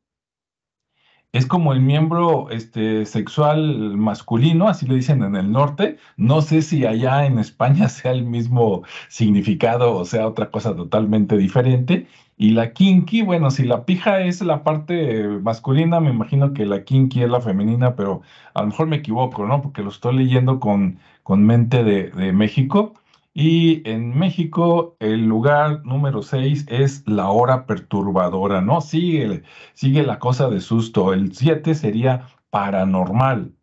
es 1.35 1.47
como 1.47 1.73
el 1.73 1.81
miembro 1.81 2.49
este, 2.51 3.05
sexual 3.07 3.97
masculino, 3.97 4.69
así 4.69 4.87
le 4.87 4.95
dicen 4.95 5.21
en 5.25 5.35
el 5.35 5.51
norte. 5.51 5.99
No 6.17 6.43
sé 6.43 6.63
si 6.63 6.87
allá 6.87 7.27
en 7.27 7.41
España 7.41 7.89
sea 7.91 8.13
el 8.13 8.25
mismo 8.25 8.85
significado 9.09 9.97
o 9.97 10.05
sea 10.05 10.29
otra 10.29 10.51
cosa 10.53 10.77
totalmente 10.77 11.37
diferente. 11.37 12.07
Y 12.37 12.51
la 12.51 12.73
kinky, 12.73 13.23
bueno, 13.23 13.51
si 13.51 13.65
la 13.65 13.85
pija 13.85 14.21
es 14.21 14.43
la 14.43 14.63
parte 14.63 15.27
masculina, 15.43 15.99
me 15.99 16.11
imagino 16.11 16.53
que 16.53 16.67
la 16.67 16.85
kinky 16.85 17.25
es 17.25 17.31
la 17.31 17.41
femenina, 17.41 17.97
pero 17.97 18.23
a 18.55 18.61
lo 18.63 18.69
mejor 18.69 18.87
me 18.87 18.97
equivoco, 18.97 19.45
¿no? 19.47 19.61
Porque 19.61 19.83
lo 19.83 19.91
estoy 19.91 20.17
leyendo 20.17 20.61
con, 20.61 20.99
con 21.25 21.45
mente 21.45 21.83
de, 21.83 22.11
de 22.11 22.33
México. 22.33 22.95
Y 23.35 23.89
en 23.89 24.17
México, 24.17 24.97
el 25.01 25.27
lugar 25.27 25.85
número 25.85 26.23
6 26.23 26.67
es 26.69 27.07
la 27.09 27.31
hora 27.31 27.67
perturbadora, 27.67 28.61
¿no? 28.61 28.81
Sigue, 28.81 29.43
sigue 29.75 30.05
la 30.05 30.19
cosa 30.21 30.49
de 30.49 30.61
susto. 30.61 31.13
El 31.13 31.35
7 31.35 31.75
sería 31.75 32.29
paranormal. 32.51 33.57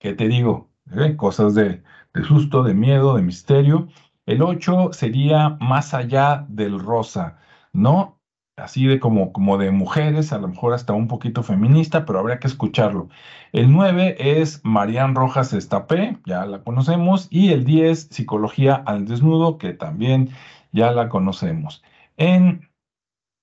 ¿Qué 0.00 0.14
te 0.14 0.28
digo? 0.28 0.70
¿Eh? 0.92 1.16
Cosas 1.16 1.54
de, 1.54 1.82
de 2.14 2.24
susto, 2.24 2.62
de 2.62 2.74
miedo, 2.74 3.16
de 3.16 3.22
misterio. 3.22 3.88
El 4.26 4.42
8 4.42 4.92
sería 4.92 5.50
más 5.60 5.94
allá 5.94 6.46
del 6.48 6.80
rosa, 6.80 7.38
¿no? 7.72 8.15
Así 8.56 8.86
de 8.86 8.98
como, 9.00 9.32
como 9.32 9.58
de 9.58 9.70
mujeres, 9.70 10.32
a 10.32 10.38
lo 10.38 10.48
mejor 10.48 10.72
hasta 10.72 10.94
un 10.94 11.08
poquito 11.08 11.42
feminista, 11.42 12.06
pero 12.06 12.18
habría 12.20 12.38
que 12.38 12.46
escucharlo. 12.46 13.08
El 13.52 13.70
9 13.70 14.16
es 14.18 14.62
Marian 14.64 15.14
Rojas 15.14 15.52
Estapé, 15.52 16.16
ya 16.24 16.46
la 16.46 16.62
conocemos, 16.64 17.28
y 17.30 17.52
el 17.52 17.64
10, 17.64 18.08
Psicología 18.10 18.74
al 18.74 19.06
Desnudo, 19.06 19.58
que 19.58 19.74
también 19.74 20.30
ya 20.72 20.90
la 20.92 21.10
conocemos. 21.10 21.82
En, 22.16 22.70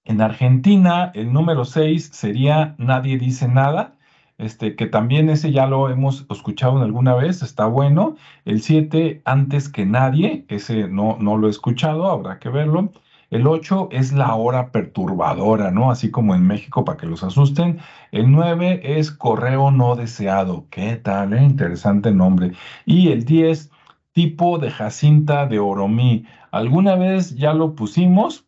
en 0.06 0.21
Argentina, 0.21 1.12
el 1.15 1.34
número 1.34 1.65
6 1.65 2.10
sería 2.13 2.76
Nadie 2.80 3.17
dice 3.19 3.47
nada, 3.47 3.97
este, 4.39 4.76
que 4.76 4.88
también 4.88 5.30
ese 5.30 5.52
ya 5.52 5.67
lo 5.67 5.89
hemos 5.89 6.26
escuchado 6.32 6.82
alguna 6.82 7.15
vez, 7.15 7.43
está 7.43 7.67
bueno. 7.67 8.15
El 8.45 8.62
7, 8.62 9.21
Antes 9.26 9.69
que 9.69 9.86
nadie, 9.86 10.45
ese 10.49 10.88
no, 10.88 11.17
no 11.19 11.38
lo 11.38 11.47
he 11.47 11.52
escuchado, 11.52 12.10
habrá 12.10 12.39
que 12.39 12.49
verlo. 12.49 12.91
El 13.34 13.48
8 13.48 13.89
es 13.91 14.13
la 14.13 14.36
hora 14.36 14.72
perturbadora, 14.72 15.72
¿no? 15.72 15.89
Así 15.89 16.12
como 16.12 16.36
en 16.36 16.46
México 16.46 16.86
para 16.86 16.98
que 17.00 17.08
los 17.08 17.24
asusten. 17.24 17.80
El 18.12 18.32
9 18.32 18.82
es 19.00 19.12
correo 19.12 19.72
no 19.72 19.96
deseado. 19.96 20.67
¿Qué 20.69 20.98
tal? 20.98 21.34
eh? 21.34 21.41
Interesante 21.41 22.12
nombre. 22.12 22.52
Y 22.86 23.12
el 23.12 23.26
10, 23.26 23.72
tipo 24.12 24.60
de 24.60 24.69
Jacinta 24.69 25.48
de 25.48 25.58
Oromí. 25.58 26.28
Alguna 26.52 26.96
vez 26.96 27.36
ya 27.36 27.56
lo 27.56 27.74
pusimos. 27.74 28.46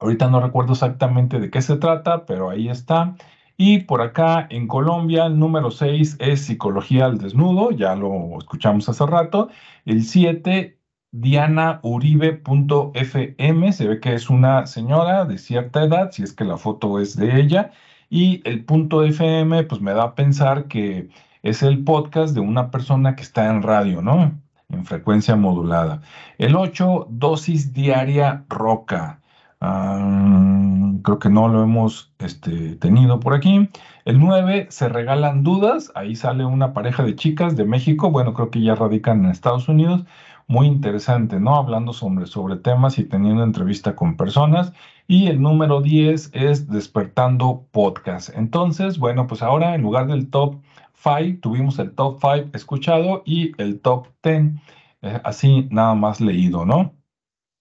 Ahorita 0.00 0.28
no 0.28 0.40
recuerdo 0.40 0.72
exactamente 0.72 1.38
de 1.38 1.48
qué 1.48 1.62
se 1.62 1.76
trata, 1.76 2.26
pero 2.26 2.50
ahí 2.50 2.68
está. 2.68 3.14
Y 3.56 3.82
por 3.84 4.02
acá 4.02 4.44
en 4.50 4.66
Colombia, 4.66 5.26
el 5.26 5.38
número 5.38 5.70
6 5.70 6.16
es 6.18 6.46
Psicología 6.46 7.04
al 7.06 7.18
Desnudo, 7.18 7.70
ya 7.70 7.94
lo 7.94 8.38
escuchamos 8.38 8.88
hace 8.88 9.06
rato. 9.06 9.50
El 9.84 10.02
7, 10.02 10.81
dianauribe.fm, 11.12 13.72
se 13.72 13.86
ve 13.86 14.00
que 14.00 14.14
es 14.14 14.30
una 14.30 14.66
señora 14.66 15.24
de 15.26 15.38
cierta 15.38 15.84
edad, 15.84 16.10
si 16.10 16.22
es 16.22 16.32
que 16.32 16.44
la 16.44 16.56
foto 16.56 16.98
es 17.00 17.16
de 17.16 17.40
ella. 17.40 17.72
Y 18.10 18.42
el 18.44 18.64
punto 18.64 19.04
FM, 19.04 19.64
pues 19.64 19.80
me 19.80 19.92
da 19.92 20.04
a 20.04 20.14
pensar 20.14 20.66
que 20.68 21.08
es 21.42 21.62
el 21.62 21.84
podcast 21.84 22.34
de 22.34 22.40
una 22.40 22.70
persona 22.70 23.16
que 23.16 23.22
está 23.22 23.50
en 23.50 23.62
radio, 23.62 24.02
¿no? 24.02 24.32
En 24.70 24.84
frecuencia 24.84 25.36
modulada. 25.36 26.02
El 26.38 26.56
8, 26.56 27.08
dosis 27.10 27.72
diaria 27.72 28.44
roca. 28.48 29.20
Ah, 29.60 30.92
creo 31.02 31.18
que 31.18 31.30
no 31.30 31.48
lo 31.48 31.62
hemos 31.62 32.12
este, 32.18 32.76
tenido 32.76 33.20
por 33.20 33.34
aquí. 33.34 33.68
El 34.04 34.18
9, 34.18 34.68
se 34.70 34.88
regalan 34.88 35.42
dudas. 35.44 35.92
Ahí 35.94 36.16
sale 36.16 36.44
una 36.44 36.72
pareja 36.72 37.02
de 37.04 37.14
chicas 37.16 37.56
de 37.56 37.64
México. 37.64 38.10
Bueno, 38.10 38.34
creo 38.34 38.50
que 38.50 38.62
ya 38.62 38.74
radican 38.74 39.24
en 39.24 39.30
Estados 39.30 39.68
Unidos. 39.68 40.04
Muy 40.52 40.66
interesante, 40.66 41.40
¿no? 41.40 41.56
Hablando 41.56 41.94
sobre, 41.94 42.26
sobre 42.26 42.56
temas 42.56 42.98
y 42.98 43.04
teniendo 43.04 43.42
entrevista 43.42 43.96
con 43.96 44.18
personas. 44.18 44.72
Y 45.08 45.28
el 45.28 45.40
número 45.40 45.80
10 45.80 46.30
es 46.34 46.68
Despertando 46.68 47.66
Podcast. 47.72 48.28
Entonces, 48.36 48.98
bueno, 48.98 49.26
pues 49.26 49.42
ahora 49.42 49.74
en 49.74 49.80
lugar 49.80 50.06
del 50.08 50.28
top 50.28 50.56
5, 50.94 51.40
tuvimos 51.40 51.78
el 51.78 51.94
top 51.94 52.18
5 52.20 52.50
escuchado 52.52 53.22
y 53.24 53.52
el 53.60 53.80
top 53.80 54.08
10 54.22 54.52
eh, 55.00 55.20
así 55.24 55.68
nada 55.70 55.94
más 55.94 56.20
leído, 56.20 56.66
¿no? 56.66 56.94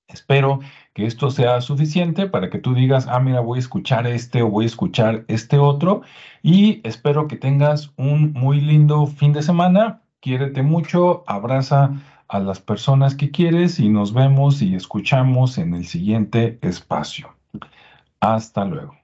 Espero 0.09 0.59
que 0.93 1.05
esto 1.05 1.31
sea 1.31 1.61
suficiente 1.61 2.27
para 2.27 2.49
que 2.49 2.59
tú 2.59 2.73
digas, 2.73 3.07
ah, 3.07 3.21
mira, 3.21 3.39
voy 3.39 3.57
a 3.57 3.61
escuchar 3.61 4.05
este 4.05 4.41
o 4.41 4.49
voy 4.49 4.65
a 4.65 4.67
escuchar 4.67 5.23
este 5.29 5.57
otro. 5.57 6.01
Y 6.43 6.81
espero 6.85 7.29
que 7.29 7.37
tengas 7.37 7.93
un 7.95 8.33
muy 8.33 8.59
lindo 8.59 9.07
fin 9.07 9.31
de 9.31 9.43
semana. 9.43 10.01
Quiérete 10.19 10.61
mucho, 10.61 11.23
abraza 11.25 11.91
a 12.31 12.39
las 12.39 12.61
personas 12.61 13.15
que 13.15 13.29
quieres 13.29 13.77
y 13.77 13.89
nos 13.89 14.13
vemos 14.13 14.61
y 14.61 14.73
escuchamos 14.73 15.57
en 15.57 15.73
el 15.73 15.85
siguiente 15.85 16.57
espacio. 16.61 17.35
Hasta 18.21 18.63
luego. 18.63 19.00